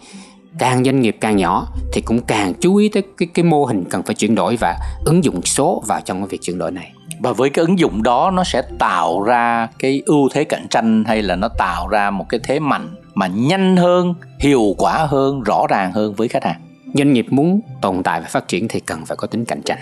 càng 0.61 0.85
doanh 0.85 1.01
nghiệp 1.01 1.17
càng 1.21 1.37
nhỏ 1.37 1.67
thì 1.93 2.01
cũng 2.01 2.21
càng 2.27 2.55
chú 2.61 2.77
ý 2.77 2.89
tới 2.89 3.03
cái 3.19 3.29
cái 3.35 3.45
mô 3.45 3.65
hình 3.65 3.85
cần 3.91 4.03
phải 4.03 4.15
chuyển 4.15 4.35
đổi 4.35 4.57
và 4.61 4.77
ứng 5.05 5.25
dụng 5.25 5.43
số 5.43 5.83
vào 5.87 6.01
trong 6.05 6.21
cái 6.21 6.29
việc 6.29 6.39
chuyển 6.43 6.59
đổi 6.59 6.71
này. 6.71 6.93
Và 7.21 7.33
với 7.33 7.51
cái 7.51 7.65
ứng 7.65 7.79
dụng 7.79 8.03
đó 8.03 8.31
nó 8.31 8.45
sẽ 8.45 8.62
tạo 8.79 9.23
ra 9.23 9.69
cái 9.79 10.03
ưu 10.07 10.29
thế 10.33 10.45
cạnh 10.45 10.67
tranh 10.71 11.05
hay 11.05 11.23
là 11.23 11.37
nó 11.37 11.49
tạo 11.59 11.89
ra 11.89 12.11
một 12.11 12.29
cái 12.29 12.41
thế 12.45 12.59
mạnh 12.59 12.95
mà 13.15 13.27
nhanh 13.27 13.77
hơn 13.77 14.15
hiệu 14.41 14.75
quả 14.79 15.07
hơn 15.09 15.43
rõ 15.43 15.67
ràng 15.69 15.93
hơn 15.93 16.15
với 16.15 16.29
khách 16.29 16.45
hàng? 16.45 16.61
Doanh 16.95 17.13
nghiệp 17.13 17.27
muốn 17.31 17.61
tồn 17.83 18.03
tại 18.03 18.21
và 18.21 18.27
phát 18.29 18.49
triển 18.49 18.69
thì 18.69 18.81
cần 18.81 19.06
phải 19.06 19.17
có 19.17 19.27
tính 19.27 19.45
cạnh 19.45 19.63
tranh. 19.63 19.79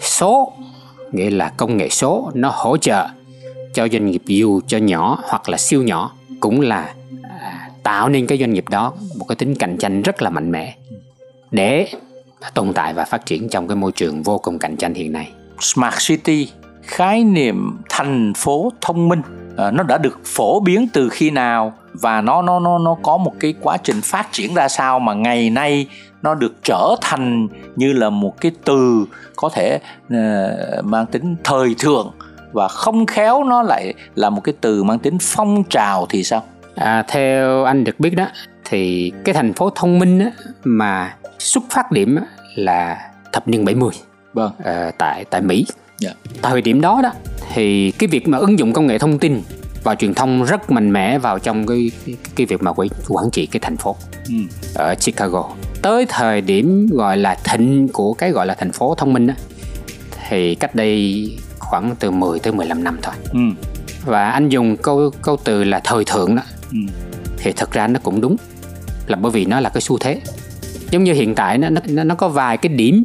Số 0.00 0.52
nghĩa 1.12 1.30
là 1.30 1.48
công 1.48 1.76
nghệ 1.76 1.88
số 1.88 2.30
nó 2.34 2.50
hỗ 2.54 2.76
trợ 2.76 3.08
cho 3.74 3.88
doanh 3.88 4.06
nghiệp 4.06 4.22
dù 4.26 4.60
cho 4.66 4.78
nhỏ 4.78 5.18
hoặc 5.28 5.48
là 5.48 5.56
siêu 5.56 5.82
nhỏ 5.82 6.12
cũng 6.40 6.60
là 6.60 6.94
tạo 7.84 8.08
nên 8.08 8.26
cái 8.26 8.38
doanh 8.38 8.52
nghiệp 8.52 8.64
đó 8.68 8.92
một 9.18 9.24
cái 9.28 9.36
tính 9.36 9.54
cạnh 9.54 9.76
tranh 9.78 10.02
rất 10.02 10.22
là 10.22 10.30
mạnh 10.30 10.50
mẽ 10.50 10.74
để 11.50 11.88
tồn 12.54 12.72
tại 12.72 12.94
và 12.94 13.04
phát 13.04 13.26
triển 13.26 13.48
trong 13.48 13.68
cái 13.68 13.76
môi 13.76 13.92
trường 13.92 14.22
vô 14.22 14.38
cùng 14.38 14.58
cạnh 14.58 14.76
tranh 14.76 14.94
hiện 14.94 15.12
nay. 15.12 15.30
Smart 15.60 15.94
City, 16.08 16.48
khái 16.82 17.24
niệm 17.24 17.78
thành 17.88 18.32
phố 18.36 18.72
thông 18.80 19.08
minh, 19.08 19.22
ờ, 19.56 19.70
nó 19.70 19.82
đã 19.82 19.98
được 19.98 20.20
phổ 20.24 20.60
biến 20.60 20.88
từ 20.92 21.08
khi 21.08 21.30
nào 21.30 21.72
và 21.92 22.20
nó 22.20 22.42
nó 22.42 22.60
nó 22.60 22.78
nó 22.78 22.96
có 23.02 23.16
một 23.16 23.32
cái 23.40 23.54
quá 23.60 23.76
trình 23.76 24.00
phát 24.00 24.32
triển 24.32 24.54
ra 24.54 24.68
sao 24.68 24.98
mà 24.98 25.14
ngày 25.14 25.50
nay 25.50 25.86
nó 26.22 26.34
được 26.34 26.54
trở 26.62 26.96
thành 27.00 27.48
như 27.76 27.92
là 27.92 28.10
một 28.10 28.40
cái 28.40 28.52
từ 28.64 29.06
có 29.36 29.48
thể 29.48 29.78
uh, 30.06 30.84
mang 30.84 31.06
tính 31.06 31.36
thời 31.44 31.74
thượng 31.78 32.10
và 32.52 32.68
không 32.68 33.06
khéo 33.06 33.44
nó 33.44 33.62
lại 33.62 33.94
là 34.14 34.30
một 34.30 34.40
cái 34.44 34.54
từ 34.60 34.82
mang 34.82 34.98
tính 34.98 35.18
phong 35.20 35.64
trào 35.70 36.06
thì 36.10 36.24
sao? 36.24 36.42
À, 36.76 37.02
theo 37.08 37.64
anh 37.64 37.84
được 37.84 38.00
biết 38.00 38.10
đó 38.10 38.28
thì 38.64 39.12
cái 39.24 39.34
thành 39.34 39.52
phố 39.52 39.70
thông 39.70 39.98
minh 39.98 40.18
á, 40.18 40.30
mà 40.64 41.14
xuất 41.38 41.64
phát 41.70 41.92
điểm 41.92 42.16
á, 42.16 42.22
là 42.54 43.10
thập 43.32 43.48
niên 43.48 43.64
70 43.64 43.90
vâng. 44.32 44.52
à, 44.64 44.90
tại 44.98 45.24
tại 45.24 45.40
Mỹ. 45.40 45.66
Yeah. 46.04 46.16
Dạ. 46.24 46.30
Thời 46.42 46.62
điểm 46.62 46.80
đó 46.80 47.00
đó 47.02 47.12
thì 47.54 47.90
cái 47.90 48.08
việc 48.08 48.28
mà 48.28 48.38
ứng 48.38 48.58
dụng 48.58 48.72
công 48.72 48.86
nghệ 48.86 48.98
thông 48.98 49.18
tin 49.18 49.42
và 49.82 49.94
truyền 49.94 50.14
thông 50.14 50.44
rất 50.44 50.70
mạnh 50.70 50.92
mẽ 50.92 51.18
vào 51.18 51.38
trong 51.38 51.66
cái 51.66 51.90
cái, 52.06 52.16
cái 52.36 52.46
việc 52.46 52.62
mà 52.62 52.72
quản 53.08 53.30
trị 53.32 53.46
cái 53.46 53.60
thành 53.60 53.76
phố 53.76 53.96
ừ. 54.28 54.34
ở 54.74 54.94
Chicago 54.94 55.50
tới 55.84 56.06
thời 56.08 56.40
điểm 56.40 56.88
gọi 56.92 57.16
là 57.16 57.36
thịnh 57.44 57.88
của 57.92 58.14
cái 58.14 58.30
gọi 58.30 58.46
là 58.46 58.54
thành 58.54 58.72
phố 58.72 58.94
thông 58.94 59.12
minh 59.12 59.26
đó, 59.26 59.34
thì 60.28 60.54
cách 60.54 60.74
đây 60.74 61.28
khoảng 61.58 61.96
từ 61.98 62.10
10 62.10 62.38
tới 62.38 62.52
15 62.52 62.84
năm 62.84 62.98
thôi. 63.02 63.14
Ừ. 63.32 63.40
Và 64.04 64.30
anh 64.30 64.48
dùng 64.48 64.76
câu 64.76 65.10
câu 65.22 65.36
từ 65.44 65.64
là 65.64 65.80
thời 65.84 66.04
thượng 66.04 66.36
đó. 66.36 66.42
Ừ. 66.74 66.80
Thì 67.36 67.52
thật 67.52 67.72
ra 67.72 67.86
nó 67.86 68.00
cũng 68.02 68.20
đúng. 68.20 68.36
Là 69.06 69.16
bởi 69.16 69.32
vì 69.32 69.44
nó 69.44 69.60
là 69.60 69.70
cái 69.70 69.80
xu 69.80 69.98
thế. 69.98 70.20
Giống 70.90 71.04
như 71.04 71.12
hiện 71.12 71.34
tại 71.34 71.58
nó 71.58 71.68
nó 71.86 72.04
nó 72.04 72.14
có 72.14 72.28
vài 72.28 72.56
cái 72.56 72.68
điểm 72.68 73.04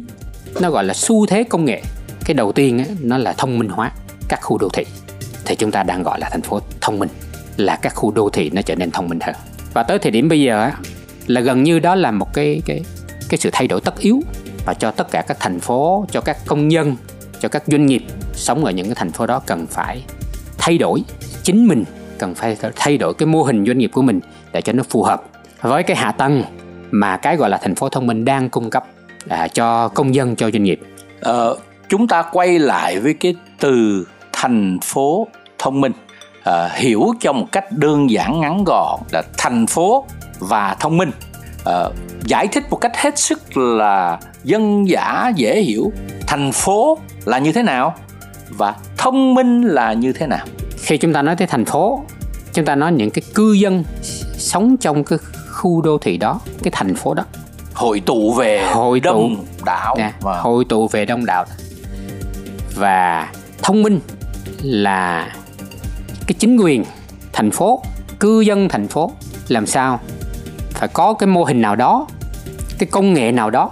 nó 0.60 0.70
gọi 0.70 0.84
là 0.84 0.94
xu 0.94 1.26
thế 1.26 1.44
công 1.44 1.64
nghệ. 1.64 1.82
Cái 2.24 2.34
đầu 2.34 2.52
tiên 2.52 2.78
á, 2.78 2.84
nó 3.00 3.18
là 3.18 3.32
thông 3.32 3.58
minh 3.58 3.68
hóa 3.68 3.92
các 4.28 4.40
khu 4.42 4.58
đô 4.58 4.68
thị. 4.68 4.84
Thì 5.44 5.56
chúng 5.56 5.70
ta 5.70 5.82
đang 5.82 6.02
gọi 6.02 6.20
là 6.20 6.28
thành 6.30 6.42
phố 6.42 6.60
thông 6.80 6.98
minh 6.98 7.08
là 7.56 7.76
các 7.76 7.94
khu 7.94 8.10
đô 8.10 8.30
thị 8.30 8.50
nó 8.50 8.62
trở 8.62 8.74
nên 8.74 8.90
thông 8.90 9.08
minh 9.08 9.18
hơn. 9.22 9.34
Và 9.72 9.82
tới 9.82 9.98
thời 9.98 10.10
điểm 10.10 10.28
bây 10.28 10.40
giờ 10.40 10.62
á, 10.62 10.72
là 11.26 11.40
gần 11.40 11.62
như 11.62 11.78
đó 11.78 11.94
là 11.94 12.10
một 12.10 12.34
cái 12.34 12.62
cái 12.66 12.80
cái 13.28 13.38
sự 13.38 13.50
thay 13.52 13.68
đổi 13.68 13.80
tất 13.80 13.98
yếu 13.98 14.20
và 14.66 14.74
cho 14.74 14.90
tất 14.90 15.10
cả 15.10 15.22
các 15.28 15.36
thành 15.40 15.60
phố 15.60 16.06
cho 16.10 16.20
các 16.20 16.36
công 16.46 16.68
nhân 16.68 16.96
cho 17.40 17.48
các 17.48 17.62
doanh 17.66 17.86
nghiệp 17.86 18.02
sống 18.34 18.64
ở 18.64 18.70
những 18.70 18.86
cái 18.86 18.94
thành 18.94 19.12
phố 19.12 19.26
đó 19.26 19.42
cần 19.46 19.66
phải 19.66 20.02
thay 20.58 20.78
đổi 20.78 21.02
chính 21.42 21.66
mình 21.66 21.84
cần 22.20 22.34
phải 22.34 22.56
thay 22.76 22.98
đổi 22.98 23.14
cái 23.14 23.26
mô 23.26 23.42
hình 23.42 23.66
doanh 23.66 23.78
nghiệp 23.78 23.90
của 23.94 24.02
mình 24.02 24.20
để 24.52 24.62
cho 24.62 24.72
nó 24.72 24.82
phù 24.90 25.02
hợp 25.02 25.22
với 25.60 25.82
cái 25.82 25.96
hạ 25.96 26.12
tầng 26.12 26.42
mà 26.90 27.16
cái 27.16 27.36
gọi 27.36 27.50
là 27.50 27.58
thành 27.58 27.74
phố 27.74 27.88
thông 27.88 28.06
minh 28.06 28.24
đang 28.24 28.48
cung 28.50 28.70
cấp 28.70 28.84
à, 29.28 29.48
cho 29.48 29.88
công 29.88 30.14
dân 30.14 30.36
cho 30.36 30.50
doanh 30.50 30.62
nghiệp. 30.62 30.80
Ờ, 31.20 31.56
chúng 31.88 32.08
ta 32.08 32.22
quay 32.22 32.58
lại 32.58 33.00
với 33.00 33.14
cái 33.14 33.34
từ 33.60 34.06
thành 34.32 34.78
phố 34.82 35.26
thông 35.58 35.80
minh. 35.80 35.92
À, 36.44 36.68
hiểu 36.74 37.12
cho 37.20 37.32
một 37.32 37.46
cách 37.52 37.72
đơn 37.72 38.10
giản 38.10 38.40
ngắn 38.40 38.64
gọn 38.64 39.00
là 39.12 39.22
thành 39.38 39.66
phố 39.66 40.06
và 40.38 40.76
thông 40.80 40.96
minh. 40.96 41.10
À, 41.64 41.84
giải 42.24 42.46
thích 42.46 42.64
một 42.70 42.76
cách 42.76 42.92
hết 42.96 43.18
sức 43.18 43.56
là 43.56 44.18
dân 44.44 44.88
dã 44.88 45.32
dễ 45.36 45.60
hiểu. 45.60 45.92
Thành 46.26 46.52
phố 46.52 46.98
là 47.24 47.38
như 47.38 47.52
thế 47.52 47.62
nào 47.62 47.94
và 48.48 48.74
thông 48.96 49.34
minh 49.34 49.62
là 49.62 49.92
như 49.92 50.12
thế 50.12 50.26
nào? 50.26 50.46
Khi 50.82 50.96
chúng 50.98 51.12
ta 51.12 51.22
nói 51.22 51.36
tới 51.36 51.46
thành 51.46 51.64
phố 51.64 52.04
chúng 52.52 52.64
ta 52.64 52.74
nói 52.74 52.92
những 52.92 53.10
cái 53.10 53.22
cư 53.34 53.52
dân 53.52 53.84
sống 54.32 54.76
trong 54.76 55.04
cái 55.04 55.18
khu 55.50 55.82
đô 55.82 55.98
thị 55.98 56.16
đó 56.16 56.40
cái 56.62 56.70
thành 56.76 56.94
phố 56.94 57.14
đó. 57.14 57.24
Hội 57.74 58.00
tụ 58.00 58.32
về 58.34 58.66
hội 58.72 59.00
đông 59.00 59.36
tụ 59.36 59.64
đảo 59.64 59.94
nè, 59.98 60.12
Vâng. 60.20 60.38
hội 60.42 60.64
tụ 60.64 60.88
về 60.88 61.04
đông 61.04 61.26
đảo. 61.26 61.44
Và 62.74 63.28
thông 63.62 63.82
minh 63.82 64.00
là 64.62 65.32
cái 66.26 66.34
chính 66.38 66.56
quyền 66.56 66.84
thành 67.32 67.50
phố 67.50 67.82
cư 68.20 68.40
dân 68.40 68.68
thành 68.68 68.88
phố. 68.88 69.12
Làm 69.48 69.66
sao? 69.66 70.00
Phải 70.70 70.88
có 70.88 71.14
cái 71.14 71.26
mô 71.26 71.44
hình 71.44 71.62
nào 71.62 71.76
đó 71.76 72.06
cái 72.78 72.88
công 72.92 73.14
nghệ 73.14 73.32
nào 73.32 73.50
đó 73.50 73.70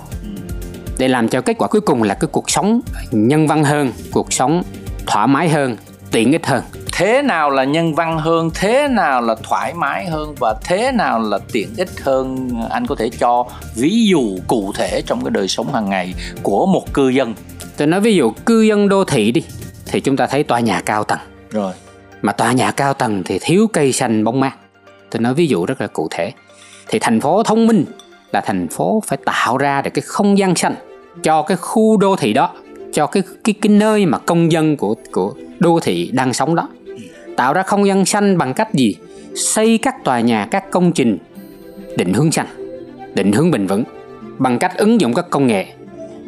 để 0.99 1.09
làm 1.09 1.29
cho 1.29 1.41
kết 1.41 1.59
quả 1.59 1.69
cuối 1.69 1.81
cùng 1.81 2.03
là 2.03 2.15
cái 2.15 2.29
cuộc 2.33 2.51
sống 2.51 2.81
nhân 3.11 3.47
văn 3.47 3.65
hơn 3.65 3.93
cuộc 4.13 4.33
sống 4.33 4.63
thoải 5.07 5.27
mái 5.27 5.49
hơn 5.49 5.77
tiện 6.11 6.33
ích 6.33 6.47
hơn 6.47 6.63
thế 6.99 7.23
nào 7.23 7.51
là 7.51 7.65
nhân 7.65 7.95
văn 7.95 8.19
hơn 8.19 8.51
thế 8.55 8.89
nào 8.89 9.23
là 9.23 9.35
thoải 9.43 9.75
mái 9.75 10.07
hơn 10.07 10.35
và 10.39 10.55
thế 10.65 10.93
nào 10.93 11.21
là 11.21 11.39
tiện 11.53 11.69
ích 11.77 11.89
hơn 12.03 12.51
anh 12.71 12.87
có 12.87 12.95
thể 12.95 13.11
cho 13.19 13.47
ví 13.75 14.07
dụ 14.07 14.39
cụ 14.47 14.73
thể 14.77 15.03
trong 15.07 15.25
cái 15.25 15.31
đời 15.31 15.49
sống 15.49 15.75
hàng 15.75 15.91
ngày 15.91 16.15
của 16.43 16.67
một 16.67 16.95
cư 16.95 17.09
dân? 17.09 17.35
Tôi 17.77 17.87
nói 17.87 18.01
ví 18.01 18.17
dụ 18.17 18.31
cư 18.31 18.63
dân 18.63 18.89
đô 18.89 19.05
thị 19.05 19.33
đi 19.33 19.43
thì 19.87 20.01
chúng 20.01 20.17
ta 20.17 20.27
thấy 20.27 20.43
tòa 20.43 20.61
nhà 20.61 20.81
cao 20.81 21.05
tầng. 21.05 21.19
Rồi. 21.51 21.73
Mà 22.23 22.33
tòa 22.33 22.53
nhà 22.53 22.71
cao 22.71 22.95
tầng 22.95 23.23
thì 23.25 23.39
thiếu 23.43 23.67
cây 23.73 23.93
xanh 23.93 24.25
bóng 24.25 24.41
mát 24.41 24.57
tôi 25.11 25.21
nói 25.21 25.35
ví 25.35 25.47
dụ 25.47 25.67
rất 25.67 25.81
là 25.81 25.87
cụ 25.87 26.09
thể. 26.11 26.33
Thì 26.89 26.99
thành 26.99 27.21
phố 27.21 27.43
thông 27.43 27.67
minh 27.67 27.85
là 28.33 28.41
thành 28.41 28.69
phố 28.69 29.03
phải 29.07 29.19
tạo 29.25 29.57
ra 29.57 29.83
được 29.83 29.91
cái 29.95 30.03
không 30.07 30.39
gian 30.39 30.55
xanh 30.55 30.75
cho 31.23 31.43
cái 31.43 31.57
khu 31.57 31.97
đô 31.97 32.17
thị 32.17 32.33
đó 32.33 32.51
cho 32.93 33.07
cái 33.07 33.23
cái 33.45 33.55
cái 33.63 33.71
nơi 33.71 34.07
mà 34.07 34.19
công 34.19 34.53
dân 34.53 34.77
của 34.77 34.95
của 35.13 35.33
đô 35.59 35.81
thị 35.81 36.11
đang 36.13 36.33
sống 36.33 36.55
đó 36.55 36.69
tạo 37.39 37.53
ra 37.53 37.63
không 37.63 37.87
gian 37.87 38.05
xanh 38.05 38.39
bằng 38.39 38.55
cách 38.55 38.75
gì? 38.75 38.95
Xây 39.35 39.79
các 39.79 40.05
tòa 40.05 40.21
nhà, 40.21 40.49
các 40.51 40.71
công 40.71 40.93
trình. 40.93 41.19
Định 41.97 42.13
hướng 42.13 42.33
xanh, 42.33 42.47
định 43.15 43.33
hướng 43.33 43.51
bền 43.51 43.67
vững. 43.67 43.85
Bằng 44.39 44.59
cách 44.59 44.77
ứng 44.77 45.01
dụng 45.01 45.15
các 45.15 45.31
công 45.31 45.47
nghệ 45.47 45.67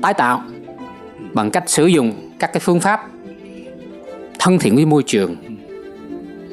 tái 0.02 0.14
tạo. 0.14 0.42
Bằng 1.32 1.50
cách 1.50 1.64
sử 1.66 1.86
dụng 1.86 2.12
các 2.38 2.52
cái 2.52 2.60
phương 2.60 2.80
pháp 2.80 3.00
thân 4.38 4.58
thiện 4.58 4.76
với 4.76 4.86
môi 4.86 5.02
trường. 5.06 5.36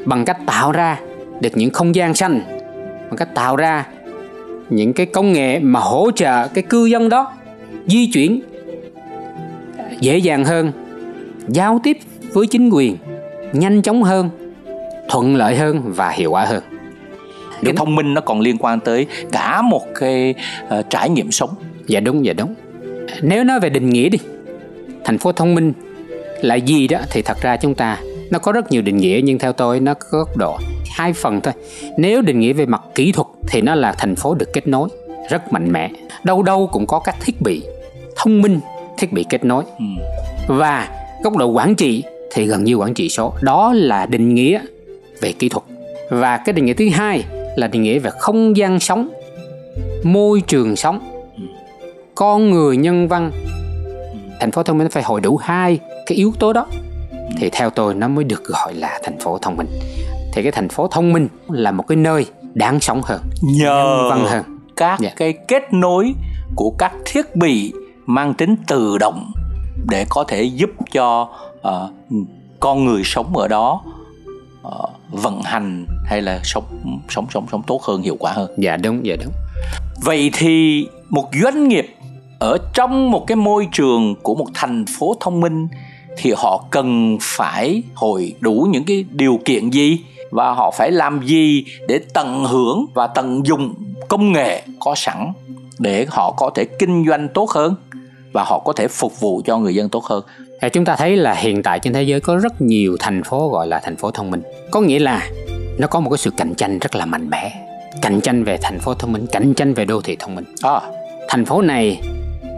Bằng 0.05 0.25
cách 0.25 0.37
tạo 0.45 0.71
ra 0.71 0.99
được 1.41 1.51
những 1.55 1.69
không 1.69 1.95
gian 1.95 2.13
xanh. 2.13 2.41
Bằng 3.09 3.17
cách 3.17 3.35
tạo 3.35 3.55
ra 3.55 3.85
những 4.69 4.93
cái 4.93 5.05
công 5.05 5.33
nghệ 5.33 5.59
mà 5.59 5.79
hỗ 5.79 6.11
trợ 6.15 6.47
cái 6.47 6.63
cư 6.63 6.85
dân 6.85 7.09
đó 7.09 7.33
di 7.87 8.11
chuyển 8.11 8.41
dễ 9.99 10.17
dàng 10.17 10.45
hơn, 10.45 10.71
giao 11.47 11.79
tiếp 11.83 11.97
với 12.33 12.47
chính 12.47 12.69
quyền 12.69 12.97
nhanh 13.53 13.81
chóng 13.81 14.03
hơn 14.03 14.29
thuận 15.09 15.35
lợi 15.35 15.55
hơn 15.55 15.81
và 15.85 16.09
hiệu 16.09 16.31
quả 16.31 16.45
hơn. 16.45 16.63
Cái 17.51 17.63
Đúng. 17.63 17.75
thông 17.75 17.95
minh 17.95 18.13
nó 18.13 18.21
còn 18.21 18.39
liên 18.41 18.57
quan 18.59 18.79
tới 18.79 19.05
cả 19.31 19.61
một 19.61 19.83
cái 19.99 20.35
ờ, 20.69 20.81
trải 20.89 21.09
nghiệm 21.09 21.31
sống. 21.31 21.49
Dạ 21.87 21.99
đúng 21.99 22.25
dạ 22.25 22.33
đúng. 22.33 22.55
Nếu 23.21 23.43
nói 23.43 23.59
về 23.59 23.69
định 23.69 23.89
nghĩa 23.89 24.09
đi 24.09 24.17
thành 25.03 25.17
phố 25.17 25.31
thông 25.31 25.55
minh 25.55 25.73
là 26.41 26.55
gì 26.55 26.87
đó 26.87 26.99
thì 27.11 27.21
thật 27.21 27.37
ra 27.41 27.57
chúng 27.57 27.75
ta 27.75 27.97
nó 28.31 28.39
có 28.39 28.51
rất 28.51 28.71
nhiều 28.71 28.81
định 28.81 28.97
nghĩa 28.97 29.21
nhưng 29.23 29.39
theo 29.39 29.53
tôi 29.53 29.79
nó 29.79 29.93
có 29.93 30.17
góc 30.17 30.37
độ 30.37 30.57
hai 30.95 31.13
phần 31.13 31.41
thôi. 31.41 31.53
Nếu 31.97 32.21
định 32.21 32.39
nghĩa 32.39 32.53
về 32.53 32.65
mặt 32.65 32.81
kỹ 32.95 33.11
thuật 33.11 33.27
thì 33.47 33.61
nó 33.61 33.75
là 33.75 33.93
thành 33.97 34.15
phố 34.15 34.35
được 34.35 34.53
kết 34.53 34.67
nối 34.67 34.89
rất 35.29 35.53
mạnh 35.53 35.71
mẽ. 35.71 35.89
Đâu 36.23 36.43
đâu 36.43 36.69
cũng 36.71 36.87
có 36.87 36.99
các 36.99 37.15
thiết 37.21 37.41
bị 37.41 37.63
thông 38.15 38.41
minh 38.41 38.59
thiết 38.97 39.13
bị 39.13 39.25
kết 39.29 39.45
nối. 39.45 39.63
Ừ. 39.79 39.85
và 40.47 40.89
góc 41.23 41.37
độ 41.37 41.47
quản 41.47 41.75
trị 41.75 42.03
thì 42.31 42.45
gần 42.45 42.63
như 42.63 42.75
quản 42.75 42.93
trị 42.93 43.09
số. 43.09 43.33
Đó 43.41 43.73
là 43.73 44.05
định 44.05 44.35
nghĩa 44.35 44.59
về 45.21 45.33
kỹ 45.39 45.49
thuật. 45.49 45.63
Và 46.09 46.37
cái 46.37 46.53
định 46.53 46.65
nghĩa 46.65 46.73
thứ 46.73 46.89
hai 46.89 47.23
là 47.55 47.67
định 47.67 47.83
nghĩa 47.83 47.99
về 47.99 48.09
không 48.19 48.57
gian 48.57 48.79
sống 48.79 49.09
môi 50.03 50.41
trường 50.41 50.75
sống 50.75 50.99
con 52.15 52.49
người 52.51 52.77
nhân 52.77 53.07
văn. 53.07 53.31
Thành 54.39 54.51
phố 54.51 54.63
thông 54.63 54.77
minh 54.77 54.89
phải 54.89 55.03
hội 55.03 55.21
đủ 55.21 55.37
hai 55.37 55.79
cái 56.05 56.17
yếu 56.17 56.33
tố 56.39 56.53
đó. 56.53 56.67
Thì 57.37 57.49
theo 57.49 57.69
tôi 57.69 57.93
nó 57.93 58.07
mới 58.07 58.23
được 58.23 58.43
gọi 58.45 58.73
là 58.73 58.99
thành 59.03 59.19
phố 59.19 59.37
thông 59.37 59.57
minh. 59.57 59.67
Thì 60.33 60.43
cái 60.43 60.51
thành 60.51 60.69
phố 60.69 60.87
thông 60.87 61.13
minh 61.13 61.27
là 61.49 61.71
một 61.71 61.83
cái 61.87 61.95
nơi 61.95 62.25
đáng 62.53 62.79
sống 62.79 63.01
hơn 63.03 63.21
nhờ 63.41 63.85
nhân 63.85 64.09
văn 64.09 64.25
hơn. 64.25 64.43
các 64.75 64.99
Dạ. 64.99 65.09
cái 65.15 65.33
kết 65.33 65.73
nối 65.73 66.13
của 66.55 66.73
các 66.77 66.93
thiết 67.05 67.35
bị 67.35 67.73
mang 68.05 68.33
tính 68.33 68.55
tự 68.67 68.97
động 68.97 69.31
để 69.89 70.05
có 70.09 70.23
thể 70.23 70.43
giúp 70.43 70.69
cho 70.91 71.29
ờ, 71.61 71.91
con 72.59 72.85
người 72.85 73.01
sống 73.05 73.37
ở 73.37 73.47
đó 73.47 73.81
ờ, 74.63 74.87
vận 75.11 75.41
hành 75.41 75.85
hay 76.05 76.21
là 76.21 76.39
sống 76.43 76.63
sống 77.09 77.25
sống 77.33 77.45
sống 77.51 77.61
tốt 77.67 77.83
hơn 77.83 78.01
hiệu 78.01 78.15
quả 78.19 78.31
hơn? 78.31 78.51
Dạ 78.57 78.77
đúng 78.77 79.05
dạ 79.05 79.15
đúng. 79.23 79.33
Vậy 80.03 80.31
thì 80.33 80.85
một 81.09 81.29
doanh 81.43 81.67
nghiệp 81.67 81.95
ở 82.39 82.57
trong 82.73 83.11
một 83.11 83.27
cái 83.27 83.35
môi 83.35 83.67
trường 83.71 84.15
của 84.23 84.35
một 84.35 84.47
thành 84.53 84.85
phố 84.99 85.15
thông 85.19 85.39
minh 85.39 85.67
thì 86.17 86.33
họ 86.37 86.65
cần 86.71 87.17
phải 87.21 87.83
hội 87.95 88.33
đủ 88.39 88.67
những 88.71 88.83
cái 88.83 89.05
điều 89.11 89.39
kiện 89.45 89.69
gì? 89.69 89.99
Và 90.31 90.53
họ 90.53 90.71
phải 90.77 90.91
làm 90.91 91.25
gì 91.25 91.65
để 91.87 91.99
tận 92.13 92.45
hưởng 92.45 92.85
và 92.93 93.07
tận 93.07 93.45
dụng 93.45 93.73
công 94.07 94.31
nghệ 94.31 94.63
có 94.79 94.93
sẵn 94.95 95.33
để 95.79 96.05
họ 96.09 96.31
có 96.31 96.49
thể 96.55 96.65
kinh 96.79 97.05
doanh 97.07 97.27
tốt 97.33 97.49
hơn 97.49 97.75
và 98.33 98.43
họ 98.43 98.59
có 98.59 98.73
thể 98.73 98.87
phục 98.87 99.19
vụ 99.19 99.41
cho 99.45 99.57
người 99.57 99.75
dân 99.75 99.89
tốt 99.89 100.03
hơn 100.03 100.23
À, 100.59 100.69
chúng 100.69 100.85
ta 100.85 100.95
thấy 100.95 101.17
là 101.17 101.33
hiện 101.33 101.63
tại 101.63 101.79
trên 101.79 101.93
thế 101.93 102.03
giới 102.03 102.19
có 102.19 102.37
rất 102.37 102.61
nhiều 102.61 102.97
thành 102.99 103.23
phố 103.23 103.49
gọi 103.49 103.67
là 103.67 103.79
thành 103.79 103.95
phố 103.95 104.11
thông 104.11 104.31
minh. 104.31 104.41
Có 104.71 104.81
nghĩa 104.81 104.99
là 104.99 105.29
nó 105.77 105.87
có 105.87 105.99
một 105.99 106.09
cái 106.09 106.17
sự 106.17 106.31
cạnh 106.37 106.55
tranh 106.55 106.79
rất 106.79 106.95
là 106.95 107.05
mạnh 107.05 107.29
mẽ. 107.29 107.51
Cạnh 108.01 108.21
tranh 108.21 108.43
về 108.43 108.57
thành 108.61 108.79
phố 108.79 108.93
thông 108.93 109.11
minh 109.11 109.25
cạnh 109.31 109.53
tranh 109.53 109.73
về 109.73 109.85
đô 109.85 110.01
thị 110.01 110.15
thông 110.19 110.35
minh. 110.35 110.45
À, 110.61 110.81
thành 111.29 111.45
phố 111.45 111.61
này 111.61 112.01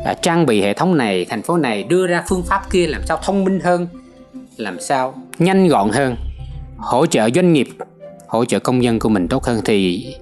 à, 0.05 0.13
trang 0.13 0.45
bị 0.45 0.61
hệ 0.61 0.73
thống 0.73 0.97
này 0.97 1.25
thành 1.25 1.41
phố 1.41 1.57
này 1.57 1.83
đưa 1.83 2.07
ra 2.07 2.23
phương 2.29 2.43
pháp 2.43 2.71
kia 2.71 2.87
làm 2.87 3.01
sao 3.05 3.17
thông 3.23 3.43
minh 3.43 3.59
hơn 3.59 3.87
làm 4.57 4.79
sao 4.79 5.13
nhanh 5.39 5.67
gọn 5.67 5.89
hơn 5.89 6.15
hỗ 6.77 7.05
trợ 7.05 7.29
doanh 7.35 7.53
nghiệp 7.53 7.67
hỗ 8.27 8.45
trợ 8.45 8.59
công 8.59 8.83
dân 8.83 8.99
của 8.99 9.09
mình 9.09 9.27
tốt 9.27 9.43
hơn. 9.43 9.61
Thì 9.65 10.13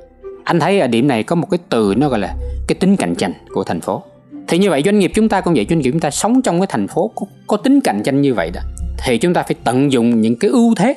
anh 0.44 0.60
thấy 0.60 0.80
ở 0.80 0.88
điểm 0.88 1.08
này 1.08 1.24
có 1.24 1.36
một 1.36 1.48
cái 1.52 1.60
từ 1.70 1.94
nó 1.98 2.10
gọi 2.10 2.20
là 2.20 2.36
cái 2.68 2.76
tính 2.76 2.96
cạnh 2.96 3.16
tranh 3.16 3.34
của 3.54 3.64
thành 3.64 3.82
phố 3.82 4.04
thì 4.48 4.58
như 4.58 4.70
vậy 4.70 4.82
doanh 4.86 5.00
nghiệp 5.00 5.12
chúng 5.16 5.30
ta 5.30 5.42
cũng 5.42 5.54
vậy 5.54 5.66
doanh 5.70 5.80
nghiệp 5.80 5.92
chúng 5.92 6.00
ta 6.00 6.12
sống 6.12 6.42
trong 6.42 6.60
cái 6.60 6.68
thành 6.68 6.88
phố 6.88 7.12
có, 7.16 7.25
có 7.48 7.58
tính 7.58 7.82
cạnh 7.82 8.04
tranh 8.04 8.22
như 8.22 8.34
vậy 8.34 8.51
đó. 8.54 8.62
Thì 9.06 9.18
chúng 9.18 9.34
ta 9.34 9.44
phải 9.44 9.56
tận 9.63 9.92
dụng 9.92 10.22
những 10.22 10.36
cái 10.36 10.51
ưu 10.51 10.75
thế 10.75 10.96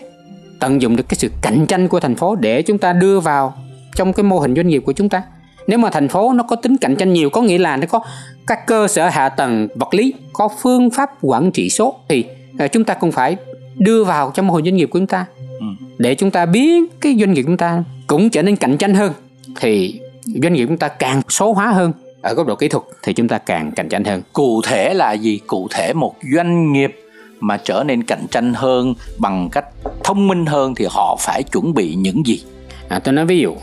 tận 0.61 0.83
dụng 0.83 0.97
được 0.97 1.09
cái 1.09 1.16
sự 1.19 1.28
cạnh 1.42 1.66
tranh 1.66 1.88
của 1.88 2.00
thành 2.00 2.16
phố 2.16 2.35
để 2.35 2.62
chúng 2.62 2.78
ta 2.78 2.92
đưa 2.92 3.21
vào 3.21 3.54
trong 3.95 4.12
cái 4.12 4.25
mô 4.25 4.38
hình 4.38 4.54
doanh 4.54 4.69
nghiệp 4.69 4.83
của 4.87 4.92
chúng 4.92 5.09
ta. 5.09 5.23
Nếu 5.66 5.78
mà 5.78 5.90
thành 5.90 6.09
phố 6.09 6.33
nó 6.33 6.42
có 6.42 6.57
tính 6.57 6.76
cạnh 6.76 6.97
tranh 6.97 7.12
nhiều 7.12 7.30
có 7.30 7.42
nghĩa 7.42 7.59
là 7.59 7.76
nó 7.76 7.87
có 7.87 8.00
các 8.47 8.66
cơ 8.66 8.88
sở 8.88 9.09
hạ 9.09 9.28
tầng 9.28 9.69
vật 9.75 9.95
lý 9.95 10.14
có 10.33 10.49
phương 10.62 10.90
pháp 10.90 11.11
quản 11.23 11.50
trị 11.50 11.71
số 11.71 11.95
thì 12.09 12.25
ờ, 12.59 12.69
chúng 12.69 12.85
ta 12.85 12.95
cũng 12.95 13.12
phải 13.12 13.37
đưa 13.78 14.04
vào 14.04 14.33
trong 14.35 14.47
mô 14.47 14.54
hình 14.54 14.64
doanh 14.64 14.76
nghiệp 14.76 14.87
của 14.87 14.99
chúng 14.99 15.07
ta. 15.07 15.26
Ừ. 15.61 15.66
để 15.99 16.14
chúng 16.14 16.30
ta 16.30 16.47
biến 16.47 16.87
cái 17.00 17.16
doanh 17.21 17.33
nghiệp 17.33 17.42
chúng 17.47 17.57
ta 17.57 17.85
cũng 18.07 18.30
trở 18.30 18.42
nên 18.42 18.57
cạnh 18.57 18.76
tranh 18.76 18.95
hơn 18.95 19.12
thì 19.61 20.00
doanh 20.42 20.52
nghiệp 20.52 20.66
chúng 20.66 20.78
ta 20.78 20.88
càng 20.88 21.23
số 21.28 21.52
hóa 21.52 21.66
hơn 21.66 21.92
ở 22.23 22.35
góc 22.35 22.47
độ 22.47 22.57
kỹ 22.57 22.69
thuật 22.69 22.85
thì 23.03 23.12
chúng 23.12 23.29
ta 23.29 23.39
càng 23.39 23.73
cạnh 23.73 23.89
tranh 23.89 24.05
hơn. 24.05 24.23
Cụ 24.33 24.61
thể 24.65 24.95
là 24.95 25.12
gì? 25.12 25.41
Cụ 25.47 25.69
thể 25.71 25.93
một 25.93 26.15
doanh 26.35 26.73
nghiệp 26.73 26.97
mà 27.41 27.57
trở 27.57 27.85
nên 27.87 28.03
cạnh 28.03 28.27
tranh 28.31 28.55
hơn 28.55 28.95
bằng 29.19 29.49
cách 29.53 29.65
thông 30.05 30.29
minh 30.29 30.47
hơn 30.47 30.75
thì 30.75 30.87
họ 30.91 31.17
phải 31.21 31.43
chuẩn 31.43 31.75
bị 31.75 31.95
những 31.95 32.27
gì? 32.27 32.45
À, 32.89 32.99
tôi 32.99 33.15
nói 33.15 33.27
ví 33.27 33.41
dụ 33.41 33.57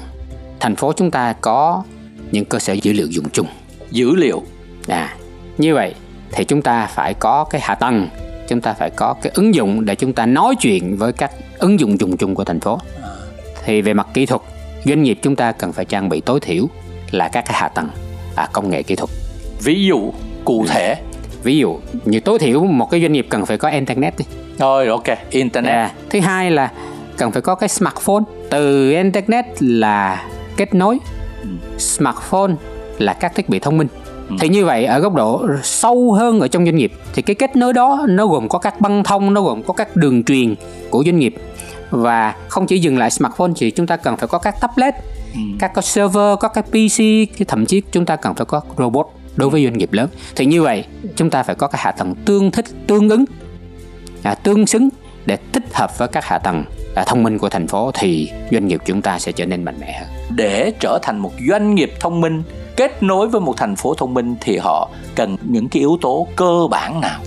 thành 0.59 0.75
phố 0.75 0.93
chúng 0.93 1.11
ta 1.11 1.33
có 1.33 1.83
những 2.31 2.45
cơ 2.45 2.59
sở 2.59 2.73
dữ 2.73 2.93
liệu 2.93 3.07
dùng 3.09 3.29
chung. 3.29 3.47
Dữ 3.91 4.15
liệu. 4.15 4.43
À, 4.87 5.15
như 5.57 5.75
vậy 5.75 5.93
thì 6.31 6.43
chúng 6.43 6.61
ta 6.61 6.85
phải 6.85 7.13
có 7.13 7.43
cái 7.43 7.61
hạ 7.61 7.75
tầng, 7.75 8.09
chúng 8.47 8.61
ta 8.61 8.73
phải 8.73 8.89
có 8.89 9.15
cái 9.21 9.31
ứng 9.35 9.55
dụng 9.55 9.85
để 9.85 9.95
chúng 9.95 10.13
ta 10.13 10.25
nói 10.25 10.55
chuyện 10.59 10.97
với 10.97 11.13
các 11.13 11.31
ứng 11.57 11.79
dụng 11.79 11.99
dùng 11.99 12.17
chung 12.17 12.35
của 12.35 12.43
thành 12.43 12.59
phố. 12.59 12.79
Thì 13.65 13.81
về 13.81 13.93
mặt 13.93 14.07
kỹ 14.13 14.25
thuật, 14.25 14.41
doanh 14.85 15.03
nghiệp 15.03 15.19
chúng 15.21 15.35
ta 15.35 15.51
cần 15.51 15.73
phải 15.73 15.85
trang 15.85 16.09
bị 16.09 16.21
tối 16.21 16.39
thiểu 16.39 16.67
là 17.11 17.27
các 17.27 17.45
cái 17.45 17.57
hạ 17.59 17.67
tầng 17.67 17.89
à, 18.37 18.47
công 18.53 18.69
nghệ 18.69 18.83
kỹ 18.83 18.95
thuật. 18.95 19.09
ví 19.63 19.85
dụ 19.85 20.13
cụ 20.45 20.65
thể 20.69 20.95
Ví 21.43 21.57
dụ 21.57 21.79
như 22.05 22.19
tối 22.19 22.39
thiểu 22.39 22.63
một 22.63 22.87
cái 22.91 23.01
doanh 23.01 23.13
nghiệp 23.13 23.27
cần 23.29 23.45
phải 23.45 23.57
có 23.57 23.69
internet 23.69 24.13
đi. 24.17 24.25
rồi 24.59 24.87
ok 24.87 25.03
internet 25.29 25.73
À, 25.73 25.91
thứ 26.09 26.19
hai 26.19 26.51
là 26.51 26.71
cần 27.17 27.31
phải 27.31 27.41
có 27.41 27.55
cái 27.55 27.69
smartphone. 27.69 28.23
Từ 28.49 28.91
internet 28.91 29.45
là 29.59 30.25
kết 30.57 30.73
nối, 30.75 30.97
smartphone 31.77 32.51
là 32.97 33.13
các 33.13 33.35
thiết 33.35 33.49
bị 33.49 33.59
thông 33.59 33.77
minh 33.77 33.87
ừ. 34.29 34.35
thì 34.39 34.49
như 34.49 34.65
vậy 34.65 34.85
ở 34.85 34.99
góc 34.99 35.13
độ 35.13 35.45
sâu 35.63 36.13
hơn 36.13 36.39
ở 36.39 36.47
trong 36.47 36.65
doanh 36.65 36.75
nghiệp 36.75 36.91
thì 37.13 37.21
cái 37.21 37.35
kết 37.35 37.55
nối 37.55 37.73
đó 37.73 38.05
nó 38.09 38.27
gồm 38.27 38.49
có 38.49 38.59
các 38.59 38.81
băng 38.81 39.03
thông 39.03 39.33
nó 39.33 39.41
gồm 39.41 39.63
có 39.63 39.73
các 39.73 39.95
đường 39.95 40.23
truyền 40.23 40.55
của 40.89 41.03
doanh 41.05 41.19
nghiệp 41.19 41.35
và 41.89 42.35
không 42.47 42.67
chỉ 42.67 42.79
dừng 42.79 42.97
lại 42.97 43.09
smartphone 43.11 43.51
thì 43.57 43.71
chúng 43.71 43.87
ta 43.87 43.97
cần 43.97 44.17
phải 44.17 44.27
có 44.27 44.37
các 44.37 44.55
tablet 44.61 44.93
ừ. 45.37 45.41
các 45.59 45.73
có 45.73 45.81
server 45.81 46.39
có 46.39 46.47
các 46.47 46.61
pc 46.61 47.03
thậm 47.47 47.65
chí 47.65 47.81
chúng 47.91 48.05
ta 48.05 48.15
cần 48.15 48.35
phải 48.35 48.45
có 48.45 48.61
robot 48.77 49.07
đối 49.35 49.49
với 49.49 49.63
doanh 49.63 49.77
nghiệp 49.77 49.93
lớn. 49.93 50.09
Thì 50.35 50.45
như 50.45 50.61
vậy 50.61 50.85
chúng 51.15 51.29
ta 51.29 51.43
phải 51.43 51.55
có 51.55 51.67
cái 51.67 51.81
hạ 51.83 51.91
tầng 51.91 52.15
tương 52.25 52.51
thích 52.51 52.65
tương 52.87 53.09
ứng 53.09 53.25
à, 54.23 54.35
tương 54.35 54.67
xứng 54.67 54.89
để 55.25 55.37
thích 55.53 55.63
hợp 55.73 55.97
với 55.97 56.07
các 56.07 56.25
hạ 56.25 56.37
tầng 56.37 56.63
à, 56.95 57.03
thông 57.07 57.23
minh 57.23 57.37
của 57.37 57.49
thành 57.49 57.67
phố 57.67 57.91
thì 57.93 58.31
doanh 58.51 58.67
nghiệp 58.67 58.81
chúng 58.85 59.01
ta 59.01 59.19
sẽ 59.19 59.31
trở 59.31 59.45
nên 59.45 59.65
mạnh 59.65 59.77
mẽ 59.81 59.99
hơn. 59.99 60.07
Để 60.35 60.73
trở 60.79 60.99
thành 61.01 61.19
một 61.19 61.31
doanh 61.49 61.75
nghiệp 61.75 61.93
thông 61.99 62.21
minh 62.21 62.43
kết 62.75 63.03
nối 63.03 63.27
với 63.27 63.41
một 63.41 63.57
thành 63.57 63.75
phố 63.75 63.93
thông 63.93 64.13
minh 64.13 64.35
thì 64.41 64.57
họ 64.57 64.89
cần 65.15 65.37
những 65.43 65.69
cái 65.69 65.79
yếu 65.79 65.97
tố 66.01 66.27
cơ 66.35 66.67
bản 66.71 67.01
nào? 67.01 67.19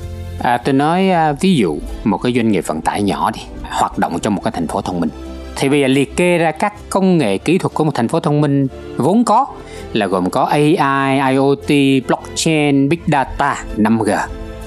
À, 0.42 0.58
tôi 0.64 0.72
nói 0.72 1.10
à, 1.10 1.32
ví 1.32 1.56
dụ 1.56 1.78
một 2.04 2.18
cái 2.18 2.32
doanh 2.32 2.48
nghiệp 2.48 2.66
vận 2.66 2.80
tải 2.80 3.02
nhỏ 3.02 3.30
đi 3.30 3.40
hoạt 3.62 3.98
động 3.98 4.20
trong 4.20 4.34
một 4.34 4.42
cái 4.44 4.52
thành 4.52 4.66
phố 4.66 4.80
thông 4.80 5.00
minh 5.00 5.10
thì 5.56 5.68
bây 5.68 5.80
giờ 5.80 5.86
liệt 5.86 6.16
kê 6.16 6.38
ra 6.38 6.50
các 6.50 6.74
công 6.90 7.18
nghệ 7.18 7.38
kỹ 7.38 7.58
thuật 7.58 7.74
của 7.74 7.84
một 7.84 7.94
thành 7.94 8.08
phố 8.08 8.20
thông 8.20 8.40
minh 8.40 8.66
vốn 8.96 9.24
có 9.24 9.46
là 9.92 10.06
gồm 10.06 10.30
có 10.30 10.42
AI, 10.42 11.34
IoT, 11.34 11.68
blockchain, 12.06 12.88
big 12.88 13.00
data, 13.06 13.64
5G. 13.76 14.16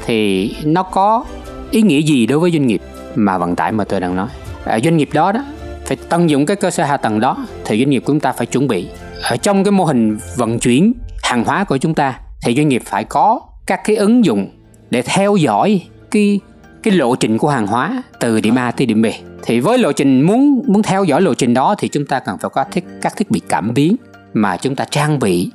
Thì 0.05 0.51
nó 0.63 0.83
có 0.83 1.25
ý 1.71 1.81
nghĩa 1.81 2.01
gì 2.01 2.25
đối 2.25 2.39
với 2.39 2.51
doanh 2.51 2.67
nghiệp 2.67 2.81
mà 3.15 3.37
vận 3.37 3.55
tải 3.55 3.71
mà 3.71 3.83
tôi 3.83 3.99
đang 3.99 4.15
nói? 4.15 4.27
À, 4.65 4.79
doanh 4.79 4.97
nghiệp 4.97 5.09
đó 5.13 5.31
đó 5.31 5.43
phải 5.85 5.97
tận 6.09 6.29
dụng 6.29 6.45
cái 6.45 6.55
cơ 6.55 6.71
sở 6.71 6.83
hạ 6.83 6.97
tầng 6.97 7.19
đó 7.19 7.37
thì 7.65 7.77
doanh 7.77 7.89
nghiệp 7.89 7.99
của 7.99 8.13
chúng 8.13 8.19
ta 8.19 8.31
phải 8.31 8.45
chuẩn 8.45 8.67
bị. 8.67 8.87
Ở 9.23 9.37
trong 9.37 9.63
cái 9.63 9.71
mô 9.71 9.85
hình 9.85 10.17
vận 10.37 10.59
chuyển 10.59 10.93
hàng 11.23 11.43
hóa 11.43 11.63
của 11.63 11.77
chúng 11.77 11.93
ta 11.93 12.19
thì 12.45 12.55
doanh 12.55 12.67
nghiệp 12.67 12.81
phải 12.85 13.03
có 13.03 13.39
các 13.65 13.81
cái 13.83 13.95
ứng 13.95 14.25
dụng 14.25 14.49
để 14.89 15.01
theo 15.01 15.35
dõi 15.35 15.81
cái 16.11 16.39
cái 16.83 16.93
lộ 16.93 17.15
trình 17.15 17.37
của 17.37 17.49
hàng 17.49 17.67
hóa 17.67 18.03
từ 18.19 18.41
điểm 18.41 18.55
A 18.55 18.71
tới 18.71 18.85
điểm 18.85 19.01
B 19.01 19.05
thì 19.43 19.59
với 19.59 19.77
lộ 19.77 19.91
trình 19.91 20.21
muốn 20.21 20.63
muốn 20.67 20.83
theo 20.83 21.03
dõi 21.03 21.21
lộ 21.21 21.33
trình 21.33 21.53
đó 21.53 21.75
thì 21.77 21.87
chúng 21.87 22.05
ta 22.05 22.19
cần 22.19 22.37
phải 22.37 22.49
có 22.53 22.63
thiết 22.71 22.85
các 23.01 23.13
thiết 23.17 23.31
bị 23.31 23.41
cảm 23.49 23.73
biến 23.73 23.95
mà 24.33 24.57
chúng 24.57 24.75
ta 24.75 24.85
trang 24.85 25.19
bị 25.19 25.51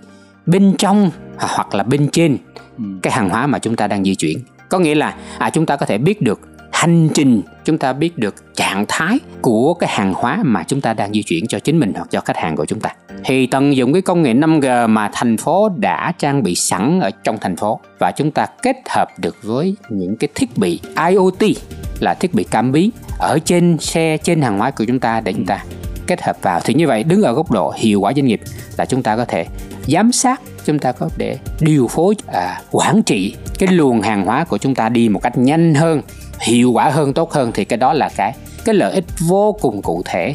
bên 0.47 0.75
trong 0.79 1.11
hoặc 1.39 1.75
là 1.75 1.83
bên 1.83 2.09
trên 2.13 2.37
ừ. 2.79 2.85
cái 3.03 3.13
hàng 3.13 3.29
hóa 3.29 3.47
mà 3.47 3.59
chúng 3.59 3.77
ta 3.77 3.87
đang 3.87 4.05
di 4.05 4.15
chuyển 4.15 4.39
có 4.69 4.79
nghĩa 4.79 4.95
là 4.95 5.17
à 5.39 5.51
chúng 5.51 5.67
ta 5.67 5.77
có 5.77 5.87
thể 5.87 5.99
biết 5.99 6.23
được 6.23 6.41
hành 6.79 7.09
trình. 7.15 7.43
Chúng 7.65 7.79
ta 7.79 7.93
biết 7.93 8.19
được 8.19 8.35
trạng 8.55 8.85
thái 8.89 9.19
của 9.43 9.75
cái 9.75 9.91
hàng 9.93 10.15
hóa 10.17 10.39
mà 10.45 10.63
chúng 10.63 10.81
ta 10.81 10.95
đang 10.95 11.13
di 11.13 11.23
chuyển 11.23 11.47
cho 11.47 11.59
chính 11.59 11.79
mình 11.79 11.93
hoặc 11.95 12.09
cho 12.11 12.21
khách 12.21 12.37
hàng 12.37 12.57
của 12.57 12.67
chúng 12.67 12.81
ta. 12.81 12.91
Thì 13.25 13.47
tận 13.47 13.77
dụng 13.77 13.93
cái 13.93 14.03
công 14.03 14.23
nghệ 14.23 14.35
5G 14.35 14.89
mà 14.89 15.11
thành 15.13 15.37
phố 15.37 15.69
đã 15.77 16.13
trang 16.19 16.43
bị 16.43 16.55
sẵn 16.55 17.01
ở 17.01 17.11
trong 17.25 17.39
thành 17.41 17.57
phố. 17.57 17.81
Và 17.99 18.13
chúng 18.17 18.31
ta 18.31 18.47
kết 18.63 18.77
hợp 18.89 19.09
được 19.19 19.37
với 19.43 19.77
những 19.89 20.17
cái 20.17 20.29
thiết 20.35 20.59
bị 20.59 20.81
IoT 21.09 21.57
là 22.01 22.15
thiết 22.15 22.35
bị 22.35 22.45
cảm 22.51 22.73
biến 22.73 22.91
ở 23.19 23.39
trên 23.45 23.79
xe 23.79 24.17
trên 24.23 24.43
hàng 24.43 24.59
hóa 24.59 24.71
của 24.71 24.85
chúng 24.85 25.01
ta 25.01 25.21
để 25.21 25.33
chúng 25.33 25.47
ta 25.47 25.65
kết 26.07 26.23
hợp 26.23 26.37
vào. 26.43 26.61
Thì 26.65 26.75
như 26.75 26.87
vậy 26.87 27.05
đứng 27.05 27.23
ở 27.23 27.33
góc 27.33 27.51
độ 27.51 27.73
hiệu 27.77 28.01
quả 28.01 28.13
doanh 28.17 28.27
nghiệp 28.27 28.41
là 28.77 28.85
chúng 28.85 29.03
ta 29.03 29.17
có 29.17 29.25
thể 29.25 29.47
giám 29.87 30.13
sát 30.13 30.41
chúng 30.65 30.79
ta 30.79 30.93
có 30.93 31.09
để 31.17 31.39
điều 31.61 31.89
phối 31.89 32.15
à, 32.27 32.61
quản 32.71 33.03
trị 33.03 33.35
cái 33.59 33.69
luồng 33.73 34.01
hàng 34.01 34.25
hóa 34.25 34.45
của 34.45 34.59
chúng 34.59 34.75
ta 34.75 34.89
đi 34.89 35.09
một 35.09 35.23
cách 35.23 35.39
nhanh 35.39 35.75
hơn 35.75 36.03
hiệu 36.49 36.73
quả 36.73 36.91
hơn 36.91 37.13
tốt 37.13 37.33
hơn 37.33 37.53
thì 37.55 37.65
cái 37.65 37.77
đó 37.77 37.93
là 37.93 38.11
cái 38.17 38.33
cái 38.65 38.75
lợi 38.75 38.93
ích 38.93 39.05
vô 39.19 39.57
cùng 39.61 39.83
cụ 39.83 40.03
thể 40.05 40.35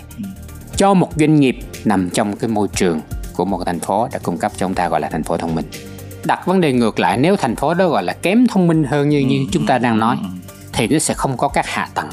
cho 0.76 0.94
một 0.94 1.10
doanh 1.16 1.40
nghiệp 1.40 1.58
nằm 1.86 2.10
trong 2.10 2.38
cái 2.38 2.50
môi 2.50 2.68
trường 2.76 3.02
của 3.34 3.46
một 3.46 3.60
thành 3.66 3.80
phố 3.80 4.08
đã 4.12 4.20
cung 4.24 4.38
cấp 4.38 4.52
cho 4.58 4.68
chúng 4.68 4.76
ta 4.76 4.90
gọi 4.90 5.02
là 5.02 5.10
thành 5.10 5.24
phố 5.24 5.38
thông 5.38 5.56
minh. 5.56 5.66
Đặt 6.26 6.48
vấn 6.48 6.62
đề 6.62 6.74
ngược 6.74 7.00
lại 7.00 7.18
nếu 7.18 7.36
thành 7.36 7.56
phố 7.56 7.74
đó 7.74 7.88
gọi 7.88 8.04
là 8.04 8.14
kém 8.14 8.48
thông 8.48 8.68
minh 8.68 8.84
hơn 8.84 9.10
như 9.10 9.20
như 9.20 9.46
chúng 9.52 9.66
ta 9.66 9.78
đang 9.78 10.00
nói 10.00 10.18
thì 10.74 10.88
nó 10.88 11.00
sẽ 11.00 11.14
không 11.14 11.38
có 11.38 11.48
các 11.48 11.68
hạ 11.68 11.90
tầng 11.94 12.10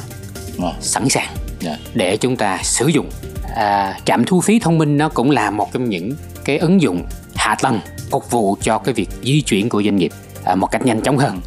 sẵn 0.80 1.09
sàng 1.09 1.28
dạ. 1.61 1.76
để 1.95 2.16
chúng 2.16 2.37
ta 2.37 2.59
sử 2.62 2.87
dụng. 2.87 3.11
À, 3.54 3.99
trạm 4.04 4.25
thu 4.25 4.41
phí 4.41 4.58
thông 4.58 4.78
minh 4.78 4.99
nó 4.99 5.08
cũng 5.08 5.30
là 5.30 5.50
một 5.50 5.73
trong 5.73 5.89
những 5.89 6.13
cái 6.45 6.58
ứng 6.58 6.82
dụng 6.82 7.04
hạ 7.34 7.56
tầng 7.63 7.80
phục 8.10 8.30
vụ 8.30 8.56
cho 8.60 8.78
cái 8.78 8.95
việc 8.95 9.08
di 9.23 9.41
chuyển 9.41 9.69
của 9.69 9.82
doanh 9.82 9.97
nghiệp 9.97 10.13
à, 10.45 10.54
một 10.54 10.67
cách 10.67 10.86
nhanh 10.86 11.00
chóng 11.00 11.19
hơn 11.19 11.41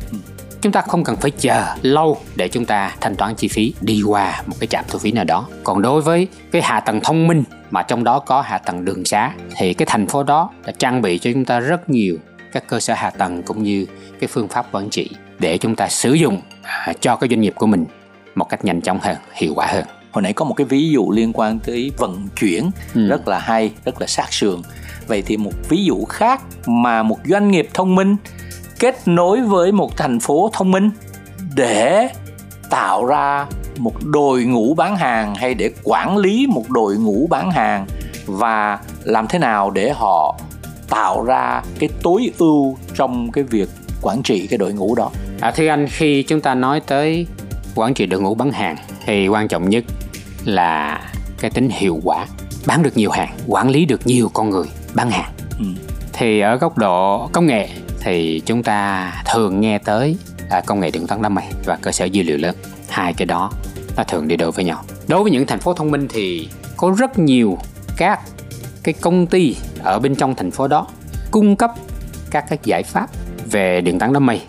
chúng 0.63 0.71
ta 0.71 0.81
không 0.81 1.03
cần 1.03 1.15
phải 1.15 1.31
chờ 1.31 1.75
lâu 1.81 2.17
để 2.35 2.47
chúng 2.47 2.65
ta 2.65 2.95
thanh 3.01 3.15
toán 3.15 3.35
chi 3.35 3.47
phí 3.47 3.73
đi 3.81 4.01
qua 4.05 4.41
một 4.45 4.55
cái 4.59 4.67
trạm 4.67 4.85
thu 4.87 4.99
phí 4.99 5.11
nào 5.11 5.23
đó. 5.23 5.47
Còn 5.63 5.81
đối 5.81 6.01
với 6.01 6.27
cái 6.51 6.61
hạ 6.61 6.79
tầng 6.79 6.99
thông 7.03 7.27
minh 7.27 7.43
mà 7.71 7.83
trong 7.83 8.03
đó 8.03 8.19
có 8.19 8.41
hạ 8.41 8.57
tầng 8.57 8.85
đường 8.85 9.05
xá 9.05 9.31
thì 9.57 9.73
cái 9.73 9.85
thành 9.85 10.07
phố 10.07 10.23
đó 10.23 10.49
đã 10.65 10.73
trang 10.79 11.01
bị 11.01 11.17
cho 11.17 11.31
chúng 11.33 11.45
ta 11.45 11.59
rất 11.59 11.89
nhiều 11.89 12.17
các 12.51 12.67
cơ 12.67 12.79
sở 12.79 12.93
hạ 12.93 13.09
tầng 13.09 13.43
cũng 13.43 13.63
như 13.63 13.85
cái 14.19 14.27
phương 14.27 14.47
pháp 14.47 14.65
quản 14.71 14.89
trị 14.89 15.09
để 15.39 15.57
chúng 15.57 15.75
ta 15.75 15.87
sử 15.87 16.13
dụng 16.13 16.41
à, 16.61 16.93
cho 17.01 17.15
cái 17.15 17.29
doanh 17.29 17.41
nghiệp 17.41 17.53
của 17.57 17.67
mình 17.67 17.85
một 18.35 18.49
cách 18.49 18.65
nhanh 18.65 18.81
chóng 18.81 18.99
hơn 19.01 19.17
hiệu 19.33 19.53
quả 19.55 19.67
hơn. 19.67 19.85
Hồi 20.11 20.21
nãy 20.21 20.33
có 20.33 20.45
một 20.45 20.53
cái 20.53 20.65
ví 20.65 20.89
dụ 20.89 21.11
liên 21.11 21.31
quan 21.33 21.59
tới 21.59 21.91
vận 21.97 22.27
chuyển 22.39 22.71
ừ. 22.93 23.07
rất 23.07 23.27
là 23.27 23.39
hay 23.39 23.71
rất 23.85 24.01
là 24.01 24.07
sát 24.07 24.33
sườn. 24.33 24.61
Vậy 25.07 25.23
thì 25.25 25.37
một 25.37 25.53
ví 25.69 25.83
dụ 25.83 26.05
khác 26.05 26.41
mà 26.65 27.03
một 27.03 27.17
doanh 27.25 27.51
nghiệp 27.51 27.69
thông 27.73 27.95
minh 27.95 28.15
kết 28.83 29.07
nối 29.07 29.41
với 29.41 29.71
một 29.71 29.97
thành 29.97 30.19
phố 30.19 30.49
thông 30.53 30.71
minh 30.71 30.89
để 31.55 32.09
tạo 32.69 33.05
ra 33.05 33.45
một 33.77 33.93
đội 34.05 34.43
ngũ 34.43 34.73
bán 34.73 34.95
hàng 34.95 35.35
hay 35.35 35.53
để 35.53 35.71
quản 35.83 36.17
lý 36.17 36.47
một 36.49 36.69
đội 36.69 36.95
ngũ 36.95 37.27
bán 37.29 37.51
hàng 37.51 37.85
và 38.25 38.79
làm 39.03 39.27
thế 39.27 39.39
nào 39.39 39.71
để 39.71 39.93
họ 39.95 40.39
tạo 40.89 41.23
ra 41.23 41.61
cái 41.79 41.89
tối 42.03 42.31
ưu 42.37 42.77
trong 42.95 43.31
cái 43.31 43.43
việc 43.43 43.69
quản 44.01 44.23
trị 44.23 44.47
cái 44.47 44.57
đội 44.57 44.73
ngũ 44.73 44.95
đó 44.95 45.11
à, 45.41 45.51
thưa 45.51 45.67
anh 45.67 45.87
khi 45.87 46.23
chúng 46.23 46.41
ta 46.41 46.55
nói 46.55 46.79
tới 46.79 47.27
quản 47.75 47.93
trị 47.93 48.05
đội 48.05 48.21
ngũ 48.21 48.35
bán 48.35 48.51
hàng 48.51 48.75
thì 49.05 49.27
quan 49.27 49.47
trọng 49.47 49.69
nhất 49.69 49.83
là 50.45 51.01
cái 51.39 51.51
tính 51.51 51.69
hiệu 51.69 51.99
quả 52.03 52.25
bán 52.67 52.83
được 52.83 52.97
nhiều 52.97 53.11
hàng 53.11 53.37
quản 53.47 53.69
lý 53.69 53.85
được 53.85 54.07
nhiều 54.07 54.29
con 54.33 54.49
người 54.49 54.65
bán 54.93 55.11
hàng 55.11 55.31
ừ. 55.59 55.65
thì 56.13 56.39
ở 56.39 56.55
góc 56.55 56.77
độ 56.77 57.29
công 57.33 57.45
nghệ 57.45 57.69
thì 58.03 58.41
chúng 58.45 58.63
ta 58.63 59.11
thường 59.33 59.61
nghe 59.61 59.77
tới 59.77 60.17
à, 60.49 60.61
công 60.65 60.79
nghệ 60.79 60.91
điện 60.91 61.07
toán 61.07 61.21
đám 61.21 61.35
mây 61.35 61.45
và 61.65 61.77
cơ 61.81 61.91
sở 61.91 62.05
dữ 62.05 62.23
liệu 62.23 62.37
lớn. 62.37 62.55
Hai 62.89 63.13
cái 63.13 63.25
đó 63.25 63.51
nó 63.97 64.03
thường 64.03 64.27
đi 64.27 64.35
đôi 64.35 64.51
với 64.51 64.65
nhau. 64.65 64.83
Đối 65.07 65.23
với 65.23 65.31
những 65.31 65.45
thành 65.45 65.59
phố 65.59 65.73
thông 65.73 65.91
minh 65.91 66.07
thì 66.09 66.49
có 66.77 66.95
rất 66.97 67.19
nhiều 67.19 67.57
các 67.97 68.19
cái 68.83 68.93
công 69.01 69.27
ty 69.27 69.55
ở 69.83 69.99
bên 69.99 70.15
trong 70.15 70.35
thành 70.35 70.51
phố 70.51 70.67
đó 70.67 70.87
cung 71.31 71.55
cấp 71.55 71.71
các 72.31 72.45
cái 72.49 72.59
giải 72.63 72.83
pháp 72.83 73.07
về 73.51 73.81
điện 73.81 73.99
toán 73.99 74.13
đám 74.13 74.25
mây 74.25 74.41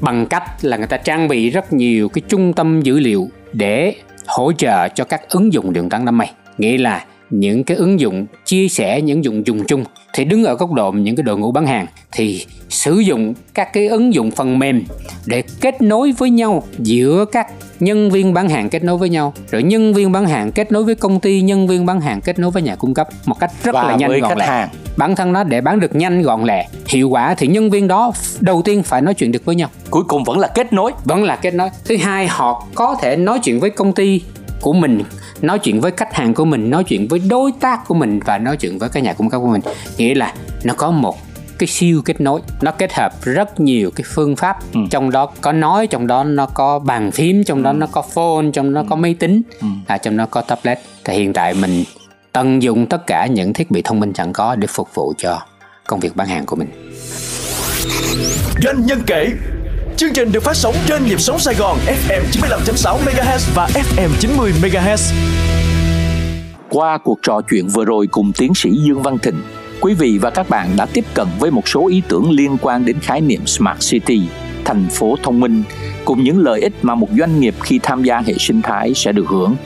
bằng 0.00 0.26
cách 0.26 0.44
là 0.62 0.76
người 0.76 0.86
ta 0.86 0.96
trang 0.96 1.28
bị 1.28 1.50
rất 1.50 1.72
nhiều 1.72 2.08
cái 2.08 2.22
trung 2.28 2.52
tâm 2.52 2.82
dữ 2.82 2.98
liệu 2.98 3.28
để 3.52 3.94
hỗ 4.26 4.52
trợ 4.52 4.88
cho 4.88 5.04
các 5.04 5.28
ứng 5.28 5.52
dụng 5.52 5.72
điện 5.72 5.88
toán 5.88 6.04
đám 6.04 6.18
mây. 6.18 6.30
Nghĩa 6.58 6.78
là 6.78 7.04
những 7.30 7.64
cái 7.64 7.76
ứng 7.76 8.00
dụng 8.00 8.26
chia 8.44 8.68
sẻ 8.68 9.00
những 9.00 9.24
dụng 9.24 9.46
dùng 9.46 9.64
chung. 9.64 9.84
Thì 10.12 10.24
đứng 10.24 10.44
ở 10.44 10.54
góc 10.54 10.72
độ 10.72 10.92
những 10.92 11.16
cái 11.16 11.22
đội 11.22 11.38
ngũ 11.38 11.52
bán 11.52 11.66
hàng 11.66 11.86
thì 12.12 12.46
sử 12.68 12.98
dụng 12.98 13.34
các 13.54 13.72
cái 13.72 13.88
ứng 13.88 14.14
dụng 14.14 14.30
phần 14.30 14.58
mềm 14.58 14.84
để 15.26 15.42
kết 15.60 15.82
nối 15.82 16.12
với 16.18 16.30
nhau 16.30 16.62
giữa 16.78 17.24
các 17.32 17.46
nhân 17.80 18.10
viên 18.10 18.34
bán 18.34 18.48
hàng 18.48 18.68
kết 18.68 18.84
nối 18.84 18.98
với 18.98 19.08
nhau 19.08 19.34
rồi 19.50 19.62
nhân 19.62 19.94
viên 19.94 20.12
bán 20.12 20.26
hàng 20.26 20.52
kết 20.52 20.72
nối 20.72 20.84
với 20.84 20.94
công 20.94 21.20
ty 21.20 21.40
nhân 21.40 21.66
viên 21.66 21.86
bán 21.86 22.00
hàng 22.00 22.20
kết 22.20 22.38
nối 22.38 22.50
với 22.50 22.62
nhà 22.62 22.76
cung 22.76 22.94
cấp 22.94 23.08
một 23.26 23.40
cách 23.40 23.50
rất 23.64 23.74
Và 23.74 23.82
là 23.82 23.96
nhanh 23.96 24.20
gọn 24.20 24.38
lẹ. 24.38 24.46
hàng. 24.46 24.68
bản 24.96 25.16
thân 25.16 25.32
nó 25.32 25.44
để 25.44 25.60
bán 25.60 25.80
được 25.80 25.94
nhanh 25.94 26.22
gọn 26.22 26.44
lẹ 26.44 26.68
hiệu 26.86 27.08
quả 27.08 27.34
thì 27.34 27.46
nhân 27.46 27.70
viên 27.70 27.88
đó 27.88 28.12
đầu 28.40 28.62
tiên 28.62 28.82
phải 28.82 29.02
nói 29.02 29.14
chuyện 29.14 29.32
được 29.32 29.44
với 29.44 29.54
nhau. 29.54 29.68
Cuối 29.90 30.02
cùng 30.08 30.24
vẫn 30.24 30.38
là 30.38 30.48
kết 30.48 30.72
nối. 30.72 30.92
Vẫn 31.04 31.24
là 31.24 31.36
kết 31.36 31.54
nối. 31.54 31.68
Thứ 31.84 31.96
hai 31.96 32.26
họ 32.26 32.66
có 32.74 32.96
thể 33.02 33.16
nói 33.16 33.38
chuyện 33.42 33.60
với 33.60 33.70
công 33.70 33.92
ty 33.92 34.22
của 34.60 34.72
mình 34.72 35.02
nói 35.42 35.58
chuyện 35.58 35.80
với 35.80 35.92
khách 35.96 36.14
hàng 36.14 36.34
của 36.34 36.44
mình 36.44 36.70
nói 36.70 36.84
chuyện 36.84 37.08
với 37.08 37.18
đối 37.18 37.52
tác 37.60 37.88
của 37.88 37.94
mình 37.94 38.20
và 38.24 38.38
nói 38.38 38.56
chuyện 38.56 38.78
với 38.78 38.88
các 38.88 39.02
nhà 39.02 39.12
cung 39.12 39.30
cấp 39.30 39.40
của 39.40 39.48
mình 39.48 39.60
nghĩa 39.96 40.14
là 40.14 40.34
nó 40.64 40.74
có 40.74 40.90
một 40.90 41.16
cái 41.58 41.66
siêu 41.66 42.02
kết 42.04 42.20
nối 42.20 42.40
nó 42.62 42.70
kết 42.70 42.92
hợp 42.92 43.12
rất 43.22 43.60
nhiều 43.60 43.90
cái 43.90 44.04
phương 44.14 44.36
pháp 44.36 44.58
ừ. 44.74 44.80
trong 44.90 45.10
đó 45.10 45.30
có 45.40 45.52
nói 45.52 45.86
trong 45.86 46.06
đó 46.06 46.24
nó 46.24 46.46
có 46.46 46.78
bàn 46.78 47.10
phím 47.10 47.44
trong 47.44 47.62
đó 47.62 47.70
ừ. 47.70 47.74
nó 47.74 47.86
có 47.86 48.02
phone 48.02 48.50
trong 48.52 48.74
đó 48.74 48.80
ừ. 48.80 48.86
có 48.90 48.96
máy 48.96 49.14
tính 49.14 49.42
ừ. 49.60 49.66
à, 49.86 49.98
trong 49.98 50.16
đó 50.16 50.26
có 50.30 50.40
tablet 50.40 50.78
thì 51.04 51.14
hiện 51.14 51.32
tại 51.32 51.54
mình 51.54 51.84
tận 52.32 52.62
dụng 52.62 52.86
tất 52.86 53.06
cả 53.06 53.26
những 53.26 53.52
thiết 53.52 53.70
bị 53.70 53.82
thông 53.82 54.00
minh 54.00 54.14
sẵn 54.14 54.32
có 54.32 54.54
để 54.54 54.66
phục 54.66 54.94
vụ 54.94 55.12
cho 55.18 55.40
công 55.86 56.00
việc 56.00 56.16
bán 56.16 56.28
hàng 56.28 56.46
của 56.46 56.56
mình 56.56 56.68
doanh 58.62 58.86
nhân 58.86 58.98
kể 59.06 59.28
Chương 59.98 60.12
trình 60.12 60.32
được 60.32 60.42
phát 60.42 60.56
sóng 60.56 60.74
trên 60.86 61.06
nhịp 61.06 61.20
sóng 61.20 61.38
Sài 61.38 61.54
Gòn 61.54 61.78
FM 61.86 62.22
95.6 62.32 62.98
MHz 62.98 63.54
và 63.54 63.68
FM 63.74 64.08
90 64.20 64.52
MHz. 64.62 65.14
Qua 66.68 66.98
cuộc 66.98 67.18
trò 67.22 67.40
chuyện 67.50 67.68
vừa 67.68 67.84
rồi 67.84 68.06
cùng 68.06 68.32
tiến 68.38 68.54
sĩ 68.54 68.70
Dương 68.70 69.02
Văn 69.02 69.18
Thịnh, 69.18 69.42
quý 69.80 69.94
vị 69.94 70.18
và 70.18 70.30
các 70.30 70.48
bạn 70.48 70.68
đã 70.76 70.86
tiếp 70.92 71.04
cận 71.14 71.26
với 71.38 71.50
một 71.50 71.68
số 71.68 71.88
ý 71.88 72.02
tưởng 72.08 72.30
liên 72.30 72.56
quan 72.62 72.84
đến 72.84 72.96
khái 73.00 73.20
niệm 73.20 73.46
Smart 73.46 73.90
City, 73.90 74.20
thành 74.64 74.88
phố 74.90 75.16
thông 75.22 75.40
minh, 75.40 75.62
cùng 76.04 76.24
những 76.24 76.38
lợi 76.38 76.60
ích 76.60 76.72
mà 76.82 76.94
một 76.94 77.08
doanh 77.18 77.40
nghiệp 77.40 77.54
khi 77.60 77.80
tham 77.82 78.02
gia 78.02 78.20
hệ 78.20 78.34
sinh 78.38 78.62
thái 78.62 78.94
sẽ 78.94 79.12
được 79.12 79.26
hưởng. 79.26 79.56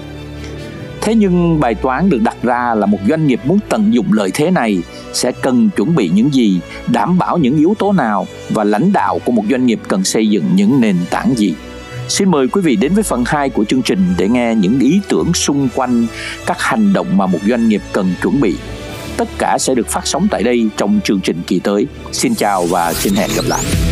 Thế 1.03 1.15
nhưng 1.15 1.61
bài 1.61 1.75
toán 1.75 2.11
được 2.11 2.23
đặt 2.23 2.37
ra 2.43 2.75
là 2.75 2.87
một 2.87 2.99
doanh 3.09 3.27
nghiệp 3.27 3.41
muốn 3.45 3.59
tận 3.69 3.95
dụng 3.95 4.13
lợi 4.13 4.31
thế 4.35 4.51
này 4.51 4.83
sẽ 5.13 5.33
cần 5.33 5.71
chuẩn 5.77 5.95
bị 5.95 6.09
những 6.09 6.35
gì, 6.35 6.61
đảm 6.87 7.19
bảo 7.19 7.39
những 7.39 7.59
yếu 7.59 7.75
tố 7.79 7.93
nào 7.93 8.27
và 8.51 8.65
lãnh 8.65 8.93
đạo 8.93 9.19
của 9.25 9.33
một 9.33 9.45
doanh 9.51 9.67
nghiệp 9.67 9.81
cần 9.89 10.05
xây 10.05 10.29
dựng 10.29 10.45
những 10.55 10.81
nền 10.81 10.97
tảng 11.11 11.35
gì. 11.37 11.55
Xin 12.09 12.31
mời 12.31 12.49
quý 12.49 12.61
vị 12.61 12.77
đến 12.77 12.95
với 12.95 13.03
phần 13.03 13.25
2 13.27 13.51
của 13.51 13.65
chương 13.65 13.83
trình 13.83 14.15
để 14.19 14.29
nghe 14.29 14.55
những 14.55 14.81
ý 14.81 15.01
tưởng 15.09 15.35
xung 15.35 15.69
quanh 15.75 16.07
các 16.47 16.61
hành 16.61 16.93
động 16.93 17.07
mà 17.17 17.27
một 17.27 17.41
doanh 17.49 17.69
nghiệp 17.69 17.83
cần 17.93 18.15
chuẩn 18.23 18.41
bị. 18.41 18.55
Tất 19.17 19.29
cả 19.39 19.57
sẽ 19.61 19.75
được 19.75 19.89
phát 19.89 20.07
sóng 20.07 20.29
tại 20.31 20.43
đây 20.43 20.69
trong 20.77 21.01
chương 21.05 21.21
trình 21.21 21.43
kỳ 21.47 21.59
tới. 21.59 21.87
Xin 22.13 22.35
chào 22.35 22.67
và 22.67 22.93
xin 22.93 23.15
hẹn 23.15 23.31
gặp 23.37 23.45
lại. 23.49 23.92